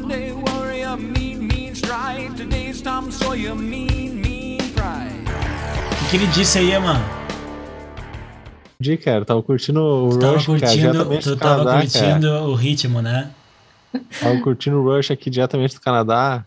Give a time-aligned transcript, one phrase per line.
[0.00, 2.36] Monday warrior, mean, mean stride.
[2.36, 5.24] Today's Tom Sawyer, mean, mean pride.
[6.02, 7.04] O que ele disse aí, mano?
[8.78, 12.28] Di, cara, tava curtindo o Tu Rush, cara, curtindo, diretamente tu do tava Canadá, curtindo
[12.28, 12.42] cara.
[12.42, 13.30] o ritmo, né?
[14.20, 16.44] Tava curtindo o Rush aqui diretamente do Canadá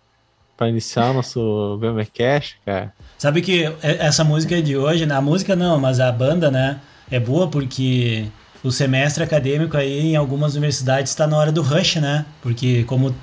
[0.58, 2.94] pra iniciar o nosso BMCast, cara.
[3.18, 5.16] Sabe que essa música de hoje, né?
[5.16, 6.80] A música não, mas a banda, né?
[7.10, 8.28] É boa porque
[8.64, 12.26] o semestre acadêmico aí em algumas universidades está na hora do rush, né?
[12.42, 13.16] Porque como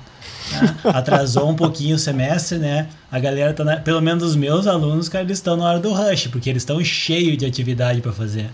[0.51, 2.87] né, atrasou um pouquinho o semestre, né?
[3.11, 5.91] A galera tá na, pelo menos os meus alunos, cara, eles estão na hora do
[5.91, 8.49] rush, porque eles estão cheios de atividade para fazer.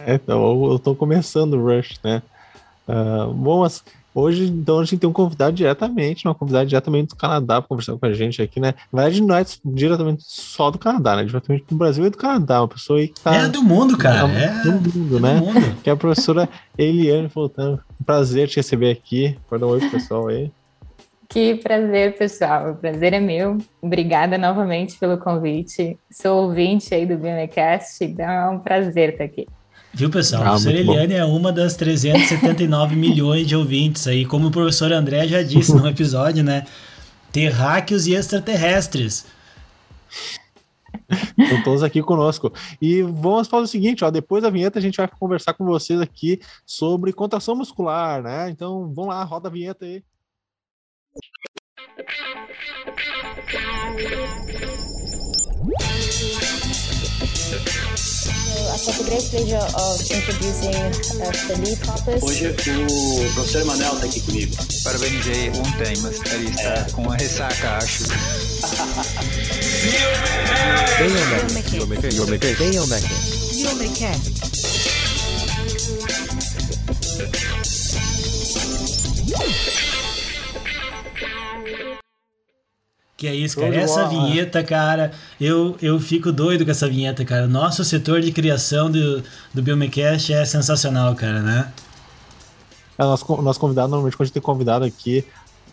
[0.00, 2.22] É, então, eu, eu tô começando o Rush, né?
[2.88, 7.16] Ah, bom, mas hoje, então, a gente tem um convidado diretamente, uma convidada diretamente do
[7.16, 8.74] Canadá pra conversar com a gente aqui, né?
[8.92, 11.24] Na verdade, não é diretamente só do Canadá, né?
[11.24, 13.34] Diretamente do Brasil e do Canadá, uma pessoa aí que tá...
[13.34, 14.28] é do mundo, cara.
[14.32, 15.40] É, do mundo, é né?
[15.40, 15.76] do mundo.
[15.82, 17.80] Que é a professora Eliane Voltando.
[18.00, 19.38] Um prazer te receber aqui.
[19.48, 20.50] Pode dar um oi pro pessoal aí.
[21.28, 22.72] Que prazer, pessoal.
[22.72, 23.56] O prazer é meu.
[23.80, 25.96] Obrigada novamente pelo convite.
[26.10, 29.46] Sou ouvinte aí do BMCast, então é um prazer estar aqui.
[29.94, 30.42] Viu, pessoal?
[30.42, 30.92] Ah, a professora muito bom.
[30.94, 35.74] Eliane é uma das 379 milhões de ouvintes aí, como o professor André já disse
[35.74, 36.66] no episódio, né?
[37.30, 39.26] Terráqueos e extraterrestres.
[41.38, 42.52] Estão todos aqui conosco.
[42.80, 46.00] E vamos fazer o seguinte, ó, depois da vinheta a gente vai conversar com vocês
[46.00, 48.50] aqui sobre contração muscular, né?
[48.50, 50.02] Então, vamos lá, roda a vinheta aí.
[57.22, 60.74] I've got the great pleasure of introducing
[61.22, 62.20] uh, Felipe Hoppes.
[62.20, 64.56] Hoje o professor Emanuel está aqui comigo.
[64.82, 68.04] Parabenizei ontem, mas ele está com a ressaca, acho.
[83.22, 83.76] Que é isso, Show cara.
[83.80, 84.08] Essa bola.
[84.26, 87.46] vinheta, cara, eu, eu fico doido com essa vinheta, cara.
[87.46, 89.22] Nosso setor de criação do,
[89.54, 91.68] do Biomecast é sensacional, cara, né?
[92.98, 95.24] É, nosso, nosso convidado, normalmente, quando a gente tem convidado aqui,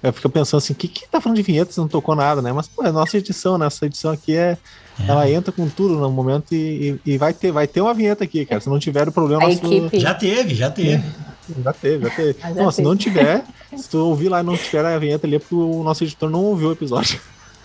[0.04, 2.40] eu fico pensando assim, o que que tá falando de vinheta se não tocou nada,
[2.40, 2.54] né?
[2.54, 3.66] Mas, pô, é a nossa edição, né?
[3.66, 4.56] Essa edição aqui é...
[5.08, 8.24] Ela entra com tudo no momento e, e- e vai, ter, vai ter uma vinheta
[8.26, 8.62] aqui, cara.
[8.62, 9.44] Se não tiver o problema...
[9.44, 10.00] A nosso- equipe.
[10.00, 11.04] Já teve, já teve.
[11.64, 12.36] Já teve, já teve.
[12.44, 12.88] Mas já Não, se teve.
[12.90, 13.44] não tiver,
[13.76, 16.30] se tu ouvir lá e não tiver a vinheta ali, é porque o nosso editor
[16.30, 17.20] não ouviu o episódio.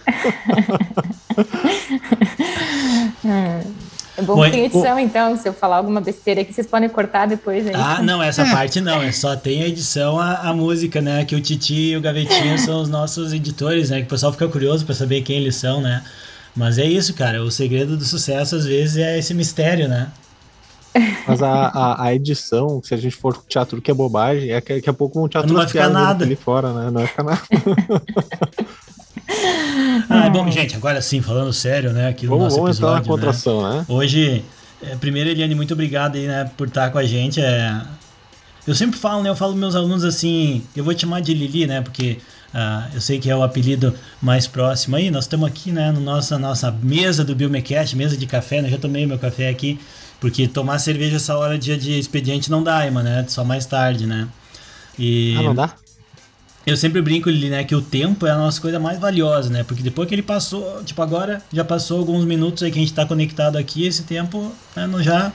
[4.17, 4.49] É bom Oi.
[4.49, 5.37] que tem edição, então.
[5.37, 7.75] Se eu falar alguma besteira aqui, vocês podem cortar depois aí.
[7.75, 11.25] Ah, não, essa parte não, é só tem a edição, a, a música, né?
[11.25, 14.01] Que o Titi e o Gavetinho são os nossos editores, né?
[14.01, 16.05] Que o pessoal fica curioso pra saber quem eles são, né?
[16.55, 17.43] Mas é isso, cara.
[17.43, 20.09] O segredo do sucesso, às vezes, é esse mistério, né?
[21.27, 24.61] Mas a, a, a edição, se a gente for tirar tudo que é bobagem, é
[24.61, 26.25] que daqui a pouco vão tirar Não vai ficar nada.
[26.25, 26.85] ali fora, né?
[26.85, 27.43] Não vai ficar nada.
[30.09, 32.09] Ah, bom, gente, agora sim, falando sério, né?
[32.09, 33.23] Aqui no Vamos, nosso vamos entrar na episódio, né?
[33.23, 33.87] contração, né?
[33.89, 34.45] Hoje,
[34.83, 37.41] é, primeiro, Eliane, muito obrigado aí, né, por estar com a gente.
[37.41, 37.81] É...
[38.67, 39.29] Eu sempre falo, né?
[39.29, 41.83] Eu falo meus alunos assim, eu vou te chamar de Lili, né?
[41.83, 42.19] Porque
[42.53, 43.93] ah, eu sei que é o apelido
[44.23, 45.11] mais próximo aí.
[45.11, 48.71] Nós estamos aqui, né, no nossa, nossa mesa do Biomecast, mesa de café, né?
[48.71, 49.79] Já tomei meu café aqui,
[50.21, 53.25] porque tomar cerveja essa hora dia de expediente não dá, mano, né?
[53.29, 54.29] Só mais tarde, né?
[54.99, 55.75] E Ah, não dá?
[56.67, 59.63] Eu sempre brinco, Lili, né, que o tempo é a nossa coisa mais valiosa, né?
[59.65, 62.95] Porque depois que ele passou, tipo, agora já passou alguns minutos aí que a gente
[62.95, 65.33] tá conectado aqui, esse tempo né, não já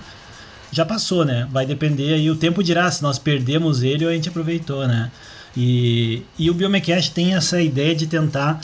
[0.71, 1.47] já passou, né?
[1.51, 5.11] Vai depender aí, o tempo dirá se nós perdemos ele ou a gente aproveitou, né?
[5.57, 8.59] E, e o Biomecast tem essa ideia de tentar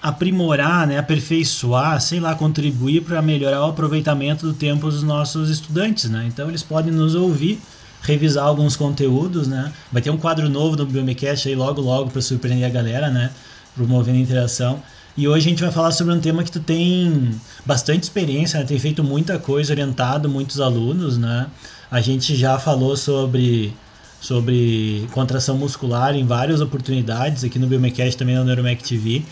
[0.00, 6.10] aprimorar, né, aperfeiçoar, sei lá, contribuir para melhorar o aproveitamento do tempo dos nossos estudantes,
[6.10, 6.26] né?
[6.28, 7.58] Então eles podem nos ouvir,
[8.04, 9.72] revisar alguns conteúdos, né?
[9.90, 13.30] Vai ter um quadro novo do Biomecast aí logo logo para surpreender a galera, né?
[13.74, 14.80] Promovendo a interação.
[15.16, 17.30] E hoje a gente vai falar sobre um tema que tu tem
[17.64, 18.66] bastante experiência, né?
[18.66, 21.46] tem feito muita coisa, orientado muitos alunos, né?
[21.90, 23.72] A gente já falou sobre
[24.20, 29.22] sobre contração muscular em várias oportunidades aqui no Biomecast também na Neuromec TV.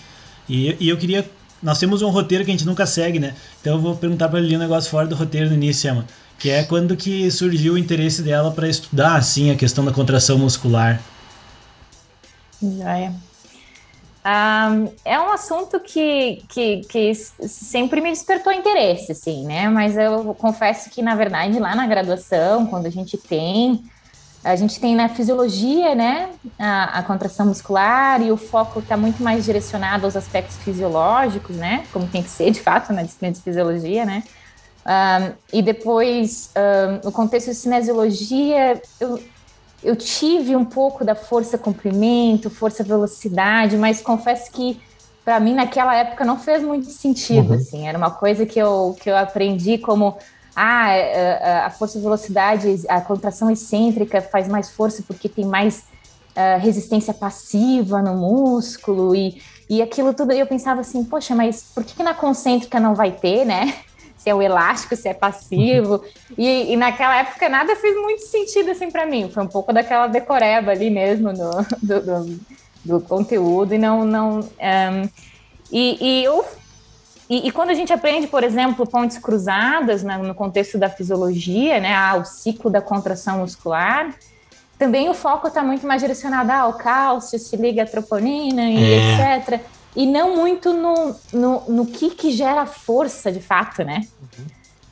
[0.49, 1.29] E, e eu queria.
[1.63, 3.35] Nós temos um roteiro que a gente nunca segue, né?
[3.61, 6.05] Então eu vou perguntar para ele um negócio fora do roteiro no início, Emma.
[6.43, 10.37] Que é quando que surgiu o interesse dela para estudar, assim, a questão da contração
[10.37, 11.01] muscular.
[12.61, 13.15] Joia.
[14.25, 14.73] Ah,
[15.05, 19.69] é um assunto que, que, que sempre me despertou interesse, assim, né?
[19.69, 23.81] Mas eu confesso que, na verdade, lá na graduação, quando a gente tem,
[24.43, 26.31] a gente tem na fisiologia, né?
[26.59, 31.85] A, a contração muscular e o foco está muito mais direcionado aos aspectos fisiológicos, né?
[31.93, 34.25] Como tem que ser, de fato, na disciplina de fisiologia, né?
[34.85, 39.21] Ah, e depois, ah, no contexto de cinesiologia, eu,
[39.83, 44.81] eu tive um pouco da força comprimento, força velocidade, mas confesso que
[45.25, 47.57] para mim naquela época não fez muito sentido, uhum.
[47.57, 50.17] assim, era uma coisa que eu, que eu aprendi como
[50.55, 55.45] ah, a, é, é, a força velocidade, a contração excêntrica faz mais força porque tem
[55.45, 55.85] mais
[56.37, 60.33] uh, resistência passiva no músculo e, e aquilo tudo.
[60.33, 63.75] E eu pensava assim, poxa, mas por que, que na concêntrica não vai ter, né?
[64.23, 66.03] Se é o elástico, se é passivo.
[66.39, 69.31] E, e naquela época nada fez muito sentido assim para mim.
[69.31, 71.51] Foi um pouco daquela decoreba ali mesmo no,
[71.83, 72.41] do, do,
[72.83, 74.03] do conteúdo e não.
[74.03, 75.09] não um,
[75.71, 76.43] e, e eu
[77.29, 81.81] e, e, quando a gente aprende, por exemplo, pontes cruzadas né, no contexto da fisiologia,
[81.81, 84.15] né, ah, o ciclo da contração muscular,
[84.79, 88.85] também o foco está muito mais direcionado ao ah, cálcio, se liga a troponina e
[88.85, 89.37] é.
[89.39, 89.61] etc.
[89.95, 94.07] E não muito no, no, no, que, que gera força de fato, né?
[94.21, 94.45] Uhum.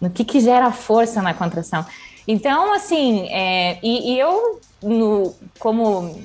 [0.02, 1.85] No que, que gera força na contração.
[2.29, 6.20] Então, assim, é, e, e eu, no, como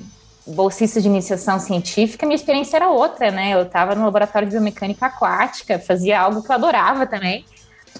[0.46, 3.54] bolsista de iniciação científica, minha experiência era outra, né?
[3.54, 7.44] Eu estava no laboratório de biomecânica aquática, fazia algo que eu adorava também.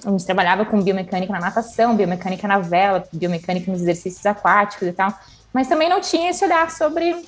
[0.04, 4.92] A gente trabalhava com biomecânica na natação, biomecânica na vela, biomecânica nos exercícios aquáticos e
[4.92, 5.12] tal,
[5.52, 7.24] mas também não tinha esse olhar sobre,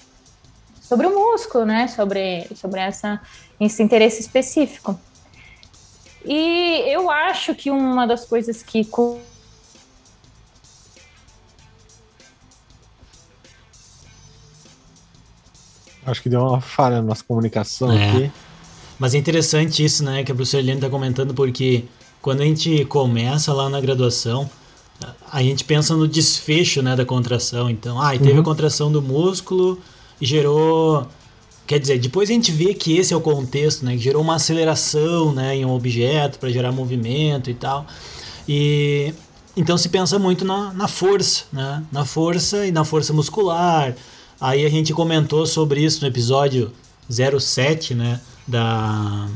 [0.88, 1.86] sobre o músculo, né?
[1.86, 3.20] Sobre, sobre essa,
[3.60, 4.98] esse interesse específico.
[6.24, 8.88] E eu acho que uma das coisas que
[16.06, 18.08] Acho que deu uma falha na nossa comunicação é.
[18.08, 18.32] aqui.
[18.98, 21.84] Mas é interessante isso, né, que a professora Helene está comentando, porque
[22.20, 24.50] quando a gente começa lá na graduação,
[25.30, 27.68] a gente pensa no desfecho, né, da contração.
[27.70, 28.40] Então, ah, teve uhum.
[28.40, 29.80] a contração do músculo
[30.20, 31.06] gerou...
[31.66, 34.36] Quer dizer, depois a gente vê que esse é o contexto, né, que gerou uma
[34.36, 37.86] aceleração, né, em um objeto para gerar movimento e tal.
[38.48, 39.12] E
[39.54, 43.94] então se pensa muito na, na força, né, na força e na força muscular,
[44.40, 46.70] Aí a gente comentou sobre isso no episódio
[47.10, 48.20] 07, né?
[48.46, 49.28] Da.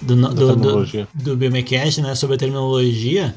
[0.00, 2.14] Do, da do, do, do Biomecast, né?
[2.14, 3.34] Sobre a terminologia.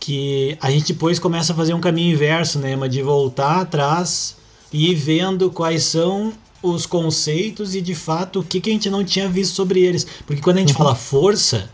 [0.00, 2.76] Que a gente depois começa a fazer um caminho inverso, né?
[2.88, 4.36] De voltar atrás
[4.72, 6.32] e vendo quais são
[6.62, 10.06] os conceitos e de fato o que, que a gente não tinha visto sobre eles.
[10.26, 10.78] Porque quando a gente uhum.
[10.78, 11.68] fala força,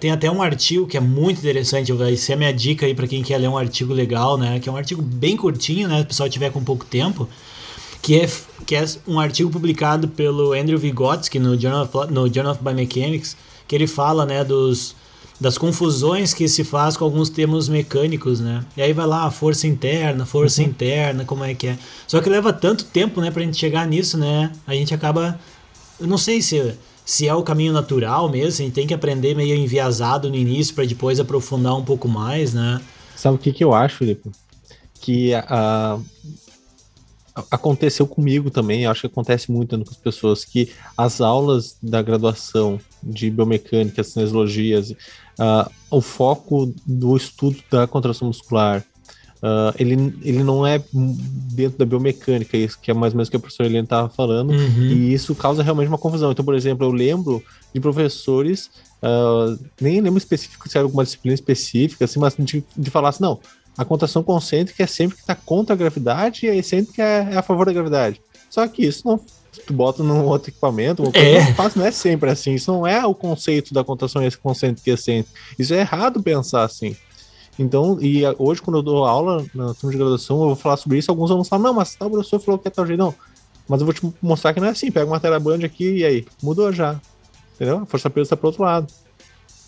[0.00, 3.06] tem até um artigo que é muito interessante, vai ser a minha dica aí para
[3.06, 4.58] quem quer ler um artigo legal, né?
[4.58, 5.98] Que é um artigo bem curtinho, né?
[5.98, 7.28] Se o pessoal tiver com pouco tempo
[8.06, 8.30] que é,
[8.64, 13.36] que é um artigo publicado pelo Andrew Vygotsky no Journal of, no Journal of Biomechanics,
[13.66, 14.94] que ele fala, né, dos,
[15.40, 18.64] das confusões que se faz com alguns termos mecânicos, né?
[18.76, 20.68] E aí vai lá, força interna, força uhum.
[20.68, 21.78] interna, como é que é.
[22.06, 24.52] Só que leva tanto tempo, né, pra gente chegar nisso, né?
[24.66, 25.38] A gente acaba...
[26.00, 26.74] Eu não sei se,
[27.04, 30.74] se é o caminho natural mesmo, a gente tem que aprender meio enviesado no início
[30.74, 32.80] para depois aprofundar um pouco mais, né?
[33.14, 34.30] Sabe o que, que eu acho, Felipe?
[35.00, 35.98] Que a,
[37.50, 42.80] aconteceu comigo também, acho que acontece muito com as pessoas, que as aulas da graduação
[43.02, 48.82] de biomecânica, cinesiologias, uh, o foco do estudo da contração muscular,
[49.36, 50.82] uh, ele, ele não é
[51.52, 54.08] dentro da biomecânica, isso que é mais ou menos o que a professora Helena estava
[54.08, 54.82] falando, uhum.
[54.82, 56.32] e isso causa realmente uma confusão.
[56.32, 57.42] Então, por exemplo, eu lembro
[57.74, 58.70] de professores,
[59.02, 63.22] uh, nem lembro específico se era alguma disciplina específica, assim, mas de, de falar assim,
[63.22, 63.38] não,
[63.76, 67.36] a contração concêntrica é sempre que está contra a gravidade e a excêntrica é, é
[67.36, 68.20] a favor da gravidade.
[68.48, 69.20] Só que isso não
[69.66, 71.54] tu bota num outro equipamento, uma coisa é.
[71.54, 72.54] faz, não é sempre assim.
[72.54, 75.38] Isso não é o conceito da contração concêntrica e excêntrica.
[75.58, 76.94] Isso é errado pensar assim.
[77.58, 80.98] Então, e hoje, quando eu dou aula na turma de graduação, eu vou falar sobre
[80.98, 81.10] isso.
[81.10, 82.98] Alguns alunos falam, não, mas tal professor falou que é tal jeito.
[82.98, 83.14] Não,
[83.66, 84.90] mas eu vou te mostrar que não é assim.
[84.90, 87.00] Pega uma tela band aqui e aí, mudou já.
[87.54, 87.78] Entendeu?
[87.78, 88.86] A força peso está para outro lado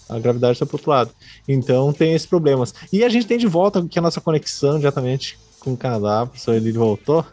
[0.09, 1.11] a gravidade está para outro lado.
[1.47, 2.75] Então tem esses problemas.
[2.93, 6.27] E a gente tem de volta aqui a nossa conexão diretamente com o Canadá, o
[6.29, 7.25] professor ele voltou.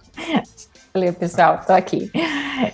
[0.94, 2.10] Valeu, pessoal, tô aqui.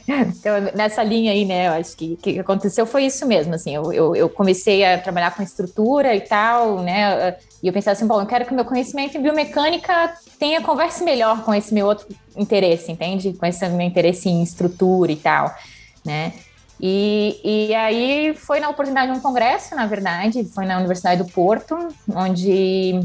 [0.08, 3.74] Então, nessa linha aí, né, eu acho que o que aconteceu foi isso mesmo, assim,
[3.74, 8.06] eu, eu, eu, comecei a trabalhar com estrutura e tal, né, e eu pensava assim,
[8.06, 11.88] bom, eu quero que o meu conhecimento em biomecânica tenha, converse melhor com esse meu
[11.88, 13.34] outro interesse, entende?
[13.34, 15.52] Com esse meu interesse em estrutura e tal,
[16.06, 16.34] né,
[16.84, 21.32] e, e aí foi na oportunidade de um congresso, na verdade, foi na Universidade do
[21.32, 21.78] Porto,
[22.10, 23.00] onde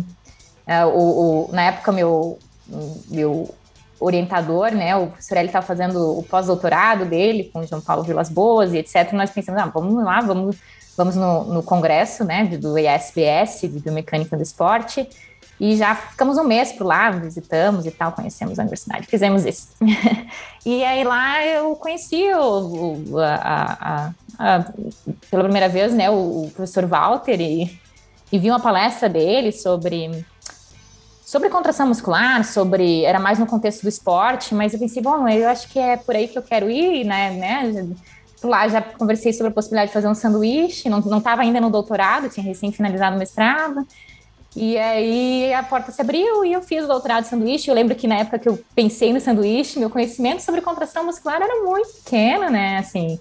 [0.66, 2.38] uh, o, o, na época meu,
[3.10, 3.54] meu
[4.00, 8.72] orientador, né, o professor ele estava fazendo o pós-doutorado dele com João Paulo Vilas Boas
[8.72, 9.12] e etc.
[9.12, 10.56] Nós pensamos, ah, vamos lá, vamos,
[10.96, 15.06] vamos no, no congresso, né, do ISBS, de Biomecânica do Esporte,
[15.58, 19.68] e já ficamos um mês por lá, visitamos e tal, conhecemos a universidade, fizemos isso.
[20.64, 23.34] e aí lá eu conheci o, o a,
[23.80, 24.64] a, a,
[25.30, 27.78] pela primeira vez, né, o, professor Walter e,
[28.30, 30.24] e vi uma palestra dele sobre
[31.24, 35.48] sobre contração muscular, sobre era mais no contexto do esporte, mas eu pensei, bom, eu
[35.48, 37.88] acho que é por aí que eu quero ir, né, né?
[38.44, 42.28] Lá já conversei sobre a possibilidade de fazer um sanduíche, não estava ainda no doutorado,
[42.28, 43.84] tinha recém finalizado o mestrado.
[44.56, 47.68] E aí a porta se abriu e eu fiz o doutorado de sanduíche.
[47.68, 51.42] Eu lembro que na época que eu pensei no sanduíche, meu conhecimento sobre contração muscular
[51.42, 52.78] era muito pequeno, né?
[52.78, 53.20] Assim,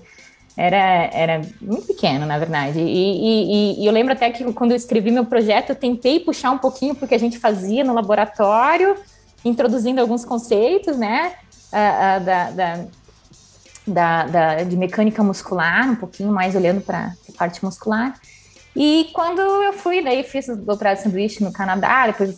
[0.56, 2.80] era, era muito pequeno, na verdade.
[2.80, 6.52] E, e, e, eu lembro até que quando eu escrevi meu projeto, eu tentei puxar
[6.52, 8.96] um pouquinho porque a gente fazia no laboratório,
[9.44, 11.34] introduzindo alguns conceitos, né?
[11.74, 12.86] Uh, uh, da, da,
[13.86, 18.18] da, da, de mecânica muscular, um pouquinho mais olhando para a parte muscular.
[18.76, 22.38] E quando eu fui, daí fiz o doutorado de sanduíche no Canadá, depois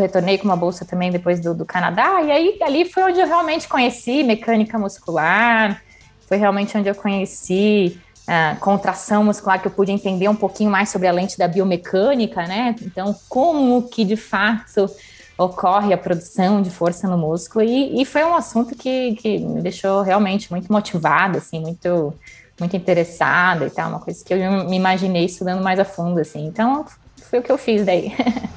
[0.00, 3.26] retornei com uma bolsa também depois do, do Canadá, e aí ali foi onde eu
[3.26, 5.80] realmente conheci mecânica muscular,
[6.26, 10.90] foi realmente onde eu conheci a contração muscular, que eu pude entender um pouquinho mais
[10.90, 12.74] sobre a lente da biomecânica, né?
[12.82, 14.90] Então, como que de fato
[15.38, 19.62] ocorre a produção de força no músculo, e, e foi um assunto que, que me
[19.62, 22.12] deixou realmente muito motivada, assim, muito
[22.58, 26.46] muito interessada e tal, uma coisa que eu me imaginei estudando mais a fundo, assim.
[26.46, 26.84] Então,
[27.30, 28.12] foi o que eu fiz daí.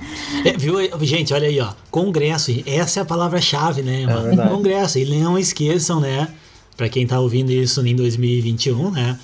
[0.44, 1.72] É, viu, gente, olha aí, ó.
[1.90, 4.04] Congresso, essa é a palavra-chave, né?
[4.04, 6.28] É Congresso, e não esqueçam, né?
[6.76, 9.18] Para quem tá ouvindo isso em 2021, né?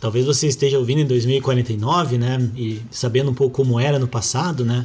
[0.00, 2.38] Talvez você esteja ouvindo em 2049, né?
[2.56, 4.84] E sabendo um pouco como era no passado, né?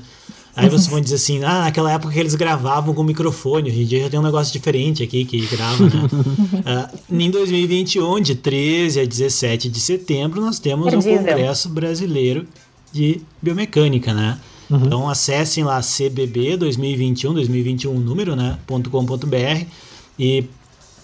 [0.59, 3.85] Aí vocês vão dizer assim, ah, naquela época que eles gravavam com microfone, hoje em
[3.85, 6.89] dia já tem um negócio diferente aqui que grava, né?
[6.89, 12.45] uh, em 2021, de 13 a 17 de setembro, nós temos o Congresso Brasileiro
[12.91, 14.39] de Biomecânica, né?
[14.69, 14.85] Uhum.
[14.85, 18.57] Então acessem lá CBB 2021, 2021 número, né?
[18.67, 19.65] .com.br
[20.17, 20.45] e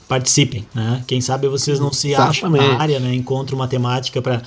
[0.08, 1.04] participem, né?
[1.08, 2.38] Quem sabe vocês não se Exatamente.
[2.38, 3.14] acham na área, né?
[3.14, 4.42] Encontram matemática para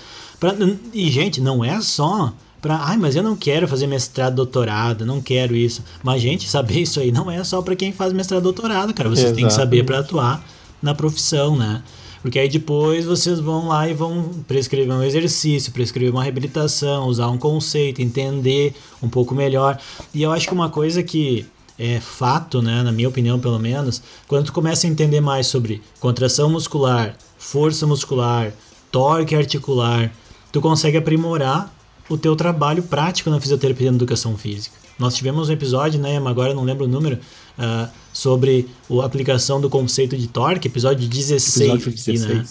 [0.95, 5.21] e gente, não é só para, ai, mas eu não quero fazer mestrado, doutorado, não
[5.21, 5.83] quero isso.
[6.03, 9.09] Mas gente, saber isso aí não é só para quem faz mestrado, doutorado, cara.
[9.09, 10.45] Vocês têm que saber para atuar
[10.83, 11.83] na profissão, né?
[12.21, 17.29] Porque aí depois vocês vão lá e vão prescrever um exercício, prescrever uma reabilitação, usar
[17.29, 19.79] um conceito, entender um pouco melhor.
[20.13, 21.47] E eu acho que uma coisa que
[21.79, 25.81] é fato, né, na minha opinião pelo menos, quando tu começa a entender mais sobre
[26.01, 28.53] contração muscular, força muscular,
[28.91, 30.13] torque articular,
[30.51, 31.73] tu consegue aprimorar
[32.09, 34.77] o teu trabalho prático na fisioterapia e na educação física.
[34.99, 37.17] Nós tivemos um episódio, né, agora não lembro o número,
[37.59, 41.71] uh, sobre a aplicação do conceito de torque, episódio 16.
[41.71, 42.25] Episódio 16.
[42.25, 42.47] Aqui, né?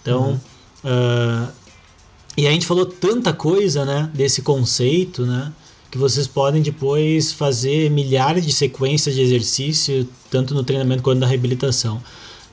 [0.00, 0.36] Então, uhum.
[0.84, 1.48] uh,
[2.36, 5.52] e a gente falou tanta coisa, né, desse conceito, né,
[5.90, 11.26] que vocês podem depois fazer milhares de sequências de exercício, tanto no treinamento quanto na
[11.26, 12.00] reabilitação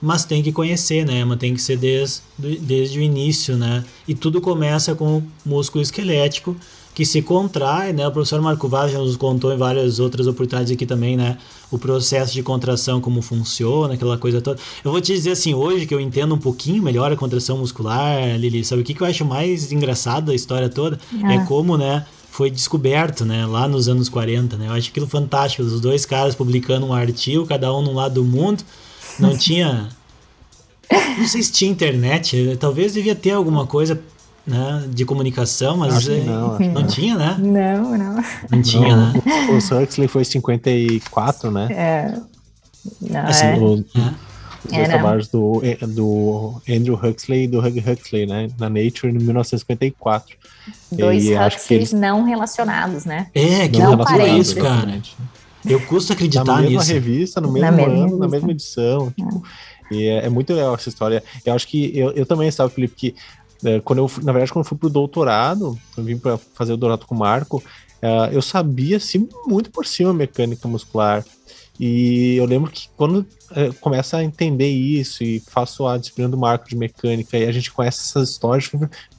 [0.01, 1.23] mas tem que conhecer, né?
[1.25, 2.21] Mas tem que ser desde,
[2.59, 3.83] desde o início, né?
[4.07, 6.55] E tudo começa com o músculo esquelético
[6.97, 8.07] que se contrai, né?
[8.07, 11.37] O professor Marco Vaz já nos contou em várias outras oportunidades aqui também, né?
[11.69, 14.59] O processo de contração, como funciona, aquela coisa toda.
[14.83, 18.35] Eu vou te dizer assim, hoje que eu entendo um pouquinho melhor a contração muscular,
[18.39, 20.99] Lili, sabe o que, que eu acho mais engraçado da história toda?
[21.23, 21.35] É.
[21.35, 22.03] É como, né?
[22.31, 23.45] Foi descoberto, né?
[23.45, 24.65] Lá nos anos 40, né?
[24.67, 25.61] Eu acho aquilo fantástico.
[25.61, 28.63] Os dois caras publicando um artigo, cada um num lado do mundo,
[29.19, 29.89] não tinha.
[31.17, 34.01] Não sei se tinha internet, talvez devia ter alguma coisa
[34.45, 37.35] né, de comunicação, mas não, não, não tinha, né?
[37.37, 38.23] Não, não.
[38.49, 39.13] Não tinha, não.
[39.13, 39.21] né?
[39.51, 41.67] O Huxley foi 54, né?
[41.69, 42.19] É.
[43.01, 43.57] Não, assim, é.
[43.57, 44.27] O, é.
[44.65, 48.47] Os dois é, trabalhos do, do Andrew Huxley e do Hug Huxley, né?
[48.57, 50.35] Na Nature, em 1954.
[50.91, 51.93] Dois e Huxleys eles...
[51.93, 53.27] não relacionados, né?
[53.33, 55.01] É, que não loucura isso, cara.
[55.69, 56.93] Eu custo acreditar na mesma nisso.
[56.93, 59.11] revista, no mesmo na ano, mesma na mesma edição.
[59.11, 59.43] Tipo,
[59.91, 61.23] e é, é, muito legal essa história.
[61.45, 63.15] Eu acho que eu, eu também, sabe, Felipe, que
[63.63, 66.77] é, quando eu, na verdade, quando eu fui pro doutorado, eu vim para fazer o
[66.77, 67.63] doutorado com o Marco,
[68.01, 71.23] é, eu sabia, assim, muito por cima mecânica muscular.
[71.79, 76.37] E eu lembro que quando é, começa a entender isso e faço a disciplina do
[76.37, 78.69] marco de mecânica e a gente conhece essas histórias,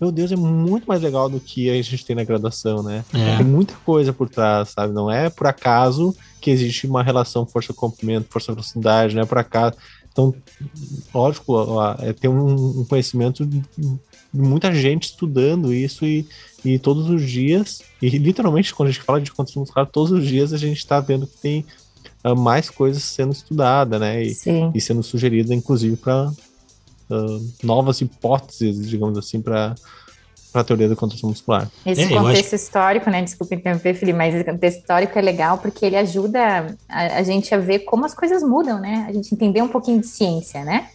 [0.00, 3.04] meu Deus, é muito mais legal do que a gente tem na graduação, né?
[3.14, 3.36] É.
[3.36, 4.92] Tem muita coisa por trás, sabe?
[4.92, 9.76] Não é por acaso que existe uma relação força-comprimento, força-velocidade, não é por acaso.
[10.10, 10.34] Então,
[11.14, 11.54] lógico,
[12.00, 13.62] é ter um conhecimento de
[14.32, 16.26] muita gente estudando isso e,
[16.64, 20.26] e todos os dias, e literalmente quando a gente fala de construção muscular, todos os
[20.26, 21.64] dias a gente está vendo que tem
[22.32, 24.22] uh, mais coisas sendo estudada, né?
[24.22, 24.36] E,
[24.74, 26.34] e sendo sugerida, inclusive, para uh,
[27.10, 29.74] ah, novas hipóteses, digamos assim, para
[30.52, 31.68] para a teoria da contração muscular.
[31.84, 32.54] Esse é, contexto acho...
[32.54, 33.22] histórico, né?
[33.22, 37.54] Desculpa interromper, Felipe, mas esse contexto histórico é legal porque ele ajuda a, a, gente
[37.54, 39.04] a ver como as coisas mudam, né?
[39.08, 40.88] A gente entender um pouquinho de ciência, né?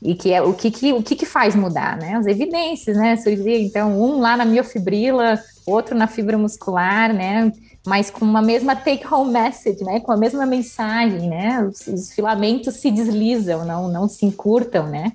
[0.00, 2.14] E que é o que, que o que, que faz mudar, né?
[2.14, 3.16] As evidências, né?
[3.16, 7.52] Surgir, então, um lá na miofibrila, outro na fibra muscular, né?
[7.86, 10.00] Mas com uma mesma take-home message, né?
[10.00, 11.62] Com a mesma mensagem, né?
[11.62, 15.12] Os, os, filamentos se deslizam, não, não se encurtam, né?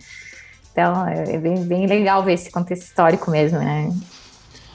[0.71, 3.91] Então, é bem, bem legal ver esse contexto histórico mesmo, né?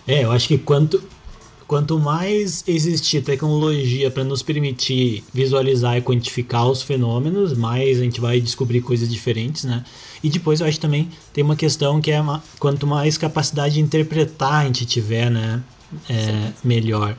[0.07, 1.03] É, eu acho que quanto,
[1.69, 8.21] quanto mais existir tecnologia para nos permitir visualizar e quantificar os fenômenos, mais a gente
[8.21, 9.85] vai descobrir coisas diferentes, né?
[10.23, 13.81] E depois eu acho também tem uma questão que é uma, quanto mais capacidade de
[13.81, 15.63] interpretar a gente tiver, né?
[16.11, 17.17] É, melhor.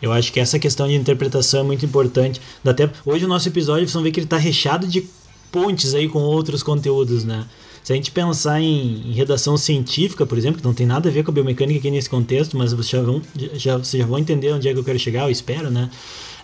[0.00, 2.40] Eu acho que essa questão de interpretação é muito importante.
[2.64, 5.06] Até hoje o nosso episódio, vocês vão ver que ele está recheado de
[5.50, 7.46] pontes aí com outros conteúdos, né?
[7.84, 11.12] Se a gente pensar em, em, redação científica, por exemplo, que não tem nada a
[11.12, 13.22] ver com a biomecânica aqui nesse contexto, mas vocês já vão,
[13.54, 15.90] já, vocês já vão entender onde é que eu quero chegar, eu espero, né?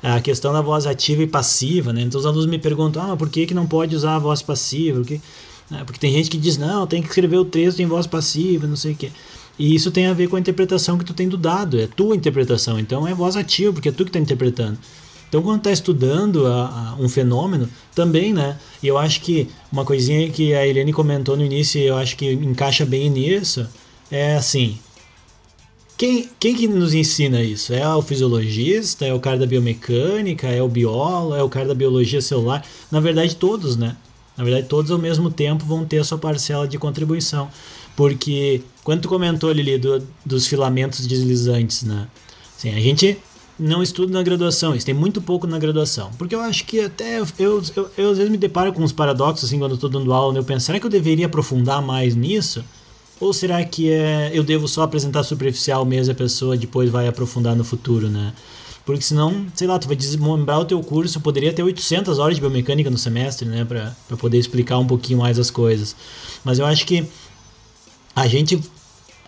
[0.02, 2.02] A questão da voz ativa e passiva, né?
[2.02, 4.98] Então os alunos me perguntam, ah, por que, que não pode usar a voz passiva?
[4.98, 5.18] Porque,
[5.70, 5.82] né?
[5.84, 8.76] Porque tem gente que diz, não, tem que escrever o texto em voz passiva, não
[8.76, 9.10] sei o quê.
[9.60, 12.16] E isso tem a ver com a interpretação que tu tem do dado, é tua
[12.16, 14.78] interpretação, então é voz ativa, porque é tu que está interpretando.
[15.28, 18.58] Então, quando está estudando a, a, um fenômeno, também, né?
[18.82, 22.16] E eu acho que uma coisinha que a Helene comentou no início, e eu acho
[22.16, 23.68] que encaixa bem nisso,
[24.10, 24.78] é assim:
[25.94, 27.74] quem, quem que nos ensina isso?
[27.74, 31.74] É o fisiologista, é o cara da biomecânica, é o biólogo, é o cara da
[31.74, 32.64] biologia celular?
[32.90, 33.94] Na verdade, todos, né?
[34.38, 37.50] Na verdade, todos ao mesmo tempo vão ter a sua parcela de contribuição.
[37.96, 42.08] Porque quando tu comentou, Lili, do, dos filamentos deslizantes, né?
[42.56, 43.18] Assim, a gente
[43.58, 46.10] não estuda na graduação, isso tem muito pouco na graduação.
[46.18, 48.92] Porque eu acho que até eu, eu, eu, eu às vezes me deparo com uns
[48.92, 50.38] paradoxos assim quando eu estou dando aula, né?
[50.38, 52.64] eu penso, será que eu deveria aprofundar mais nisso?
[53.20, 57.06] Ou será que é, eu devo só apresentar superficial mesmo e a pessoa depois vai
[57.06, 58.32] aprofundar no futuro, né?
[58.84, 62.40] Porque senão, sei lá, tu vai desmembrar o teu curso, poderia ter 800 horas de
[62.40, 65.94] biomecânica no semestre, né, para poder explicar um pouquinho mais as coisas.
[66.42, 67.06] Mas eu acho que
[68.14, 68.60] a gente,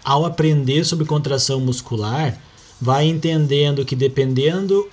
[0.05, 2.39] ao aprender sobre contração muscular,
[2.81, 4.89] vai entendendo que dependendo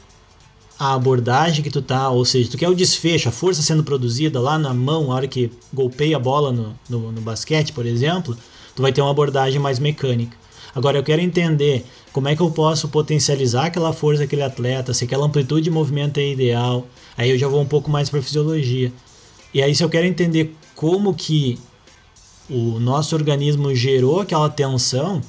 [0.78, 4.40] a abordagem que tu tá, ou seja, tu quer o desfecho, a força sendo produzida
[4.40, 8.38] lá na mão, na hora que golpeia a bola no, no, no basquete, por exemplo,
[8.76, 10.38] tu vai ter uma abordagem mais mecânica.
[10.74, 15.04] Agora eu quero entender como é que eu posso potencializar aquela força daquele atleta, se
[15.04, 16.88] aquela amplitude de movimento é ideal.
[17.18, 18.94] Aí eu já vou um pouco mais para fisiologia.
[19.54, 21.60] E aí se eu quero entender como que
[22.50, 25.22] o nosso organismo gerou aquela tensão,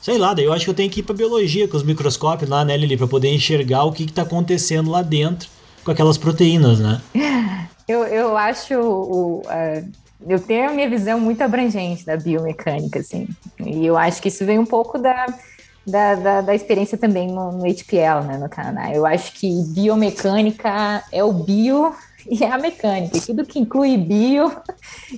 [0.00, 2.50] sei lá, daí eu acho que eu tenho que ir para biologia com os microscópios
[2.50, 5.48] lá, né, Lili, para poder enxergar o que está acontecendo lá dentro
[5.84, 7.00] com aquelas proteínas, né?
[7.88, 9.90] Eu, eu acho o, uh,
[10.28, 14.46] eu tenho a minha visão muito abrangente da biomecânica, assim, e eu acho que isso
[14.46, 15.26] vem um pouco da,
[15.84, 18.94] da, da, da experiência também no, no HPL, né, no Canadá.
[18.94, 21.92] Eu acho que biomecânica é o bio
[22.28, 23.18] e é a mecânica.
[23.20, 24.50] Tudo que inclui bio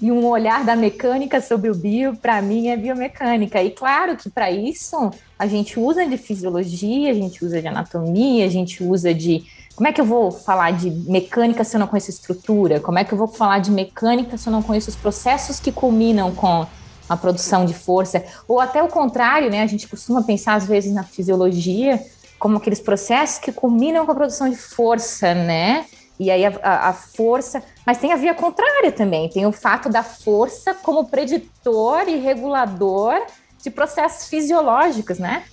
[0.00, 3.62] e um olhar da mecânica sobre o bio, para mim, é biomecânica.
[3.62, 8.44] E claro que para isso a gente usa de fisiologia, a gente usa de anatomia,
[8.44, 9.44] a gente usa de.
[9.74, 12.78] Como é que eu vou falar de mecânica se eu não conheço estrutura?
[12.78, 15.72] Como é que eu vou falar de mecânica se eu não conheço os processos que
[15.72, 16.66] culminam com
[17.08, 18.22] a produção de força?
[18.46, 19.62] Ou até o contrário, né?
[19.62, 22.00] A gente costuma pensar, às vezes, na fisiologia
[22.38, 25.86] como aqueles processos que culminam com a produção de força, né?
[26.18, 30.02] E aí a, a, força, mas tem a via contrária também, tem o fato da
[30.02, 33.20] força como preditor e regulador
[33.62, 35.44] de processos fisiológicos, né?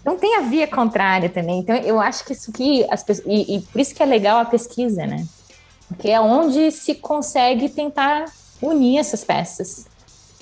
[0.00, 1.60] Então tem a via contrária também.
[1.60, 4.44] Então eu acho que isso aqui, as, e, e por isso que é legal a
[4.44, 5.26] pesquisa, né?
[5.88, 8.26] Porque é onde se consegue tentar
[8.60, 9.86] unir essas peças.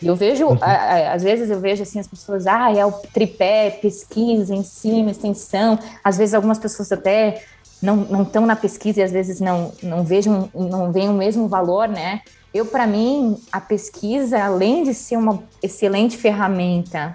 [0.02, 0.58] Eu vejo, uhum.
[0.60, 5.78] às vezes eu vejo assim as pessoas, ah, é o tripé, pesquisa, ensino, extensão.
[6.02, 7.42] Às vezes algumas pessoas até
[7.84, 11.46] não não estão na pesquisa e às vezes não não vejam não veem o mesmo
[11.46, 12.22] valor, né?
[12.52, 17.14] Eu para mim a pesquisa, além de ser uma excelente ferramenta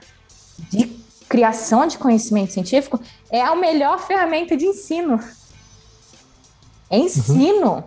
[0.70, 5.20] de criação de conhecimento científico, é a melhor ferramenta de ensino.
[6.90, 7.84] É ensino.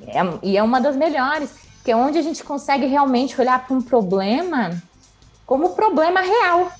[0.00, 0.08] Uhum.
[0.08, 1.50] É, e é uma das melhores,
[1.84, 4.82] que é onde a gente consegue realmente olhar para um problema
[5.46, 6.72] como problema real.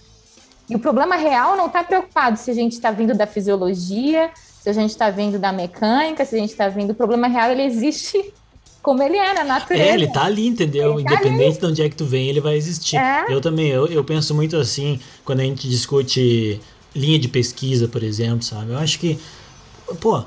[0.68, 4.30] E o problema real não está preocupado se a gente está vindo da fisiologia,
[4.62, 7.50] se a gente está vendo da mecânica, se a gente está vendo o problema real,
[7.50, 8.32] ele existe
[8.80, 9.90] como ele é na natureza.
[9.90, 10.94] É, ele tá ali, entendeu?
[10.94, 11.58] Tá Independente ali.
[11.58, 12.96] de onde é que tu vem, ele vai existir.
[12.96, 13.24] É.
[13.28, 16.60] Eu também, eu, eu penso muito assim, quando a gente discute
[16.94, 18.70] linha de pesquisa, por exemplo, sabe?
[18.70, 19.18] Eu acho que,
[20.00, 20.22] pô,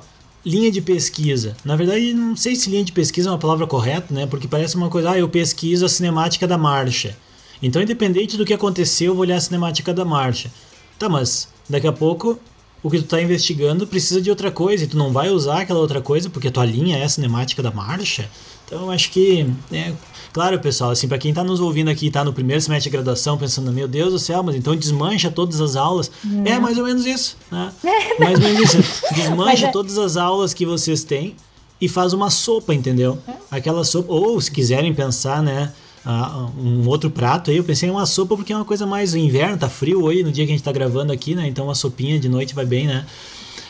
[0.45, 1.55] linha de pesquisa.
[1.63, 4.25] Na verdade, não sei se linha de pesquisa é uma palavra correta, né?
[4.25, 7.15] Porque parece uma coisa, ah, eu pesquiso a cinemática da marcha.
[7.63, 10.51] Então, independente do que aconteceu, eu vou olhar a cinemática da marcha.
[10.99, 12.37] Tá, mas daqui a pouco
[12.85, 15.79] o que tu tá investigando precisa de outra coisa e tu não vai usar aquela
[15.79, 18.29] outra coisa porque a tua linha é a cinemática da marcha.
[18.63, 19.91] Então eu acho que, é,
[20.31, 23.39] claro, pessoal, assim, para quem tá nos ouvindo aqui, tá no primeiro semestre de graduação,
[23.39, 26.11] pensando, meu Deus do céu, mas então desmancha todas as aulas.
[26.45, 27.73] É mais ou menos isso, né?
[28.19, 29.03] mais ou menos isso.
[29.15, 31.35] Desmancha é- todas as aulas que vocês têm
[31.81, 33.17] e faz uma sopa, entendeu?
[33.49, 35.73] Aquela sopa, ou se quiserem pensar, né?
[36.05, 39.15] Ah, um outro prato aí, eu pensei em uma sopa porque é uma coisa mais
[39.15, 41.47] inverno, tá frio hoje no dia que a gente tá gravando aqui, né?
[41.47, 43.05] Então uma sopinha de noite vai bem, né?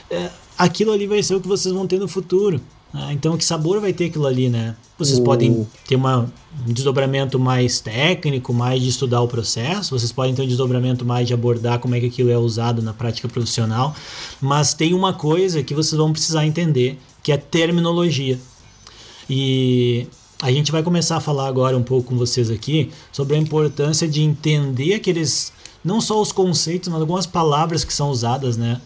[0.10, 2.60] É, aquilo ali vai ser o que vocês vão ter no futuro.
[2.94, 3.10] né?
[3.12, 4.76] Então, que sabor vai ter aquilo ali, né?
[4.98, 6.32] Vocês O- podem ter uma,
[6.68, 11.28] um desdobramento mais técnico, mais de estudar o processo, vocês podem ter um desdobramento mais
[11.28, 13.94] de abordar como é que aquilo é usado na prática profissional,
[14.40, 18.40] mas tem uma coisa que vocês vão precisar entender, que é terminologia.
[19.30, 20.08] E
[20.42, 24.08] a gente vai começar a falar agora um pouco com vocês aqui sobre a importância
[24.08, 25.52] de entender aqueles,
[25.84, 28.82] não só os conceitos, mas algumas palavras que são usadas, né?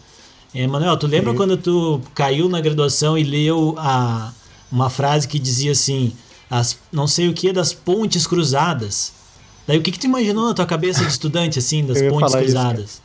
[0.54, 1.36] É, Manuel, tu lembra Sim.
[1.36, 4.32] quando tu caiu na graduação e leu a,
[4.70, 6.12] uma frase que dizia assim,
[6.48, 9.12] as, não sei o que, das pontes cruzadas?
[9.66, 12.42] Daí o que, que tu imaginou na tua cabeça de estudante, assim, das pontes falar
[12.44, 13.02] isso, cruzadas?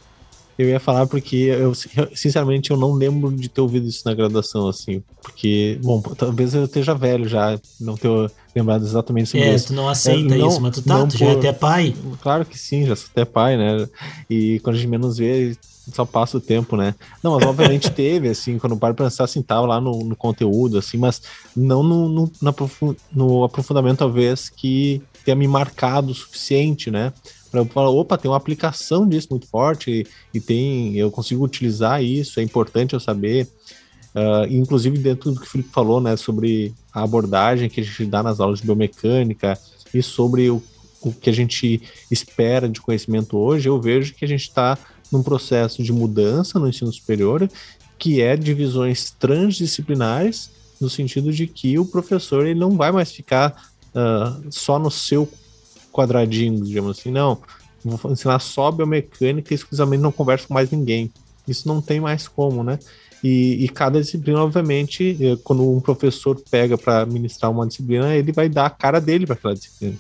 [0.58, 1.74] Eu ia falar porque eu,
[2.16, 5.04] sinceramente, eu não lembro de ter ouvido isso na graduação, assim.
[5.22, 8.10] Porque, bom, talvez eu esteja velho já, não ter
[8.56, 9.68] lembrado exatamente sobre é, isso.
[9.68, 11.94] tu não aceita É, não- isso, mas tu tá, tu já é até pai.
[12.22, 13.88] Claro que sim, já sou até pai, né?
[14.30, 15.52] E quando a gente menos vê,
[15.94, 16.96] só passa o tempo, né?
[17.24, 20.78] Não, mas obviamente teve, assim, quando paro pra pensar, assim, tava lá no, no conteúdo,
[20.78, 21.20] assim, mas
[21.56, 22.54] não no, no, na
[23.12, 27.12] no aprofundamento, talvez, que tenha me marcado o suficiente, né?
[27.60, 32.04] Eu falar, opa, tem uma aplicação disso muito forte e, e tem, eu consigo utilizar
[32.04, 33.48] isso, é importante eu saber.
[34.16, 38.06] Ah, inclusive, dentro do que o Felipe falou, né, sobre a abordagem que a gente
[38.06, 39.60] dá nas aulas de biomecânica
[39.94, 40.64] e sobre o,
[41.02, 44.78] o que a gente espera de conhecimento hoje, eu vejo que a gente está
[45.12, 47.50] num processo de mudança no ensino superior,
[48.00, 53.70] que é divisões transdisciplinares, no sentido de que o professor ele não vai mais ficar
[53.94, 55.30] ah, só no seu
[55.96, 57.38] quadradinho, digamos assim, não.
[57.84, 61.12] Vou ensinar só biomecânica e exclusivamente não converso com mais ninguém.
[61.48, 62.80] Isso não tem mais como, né?
[63.24, 68.32] E, e cada disciplina, obviamente, eh, quando um professor pega para ministrar uma disciplina, ele
[68.32, 69.96] vai dar a cara dele para aquela disciplina.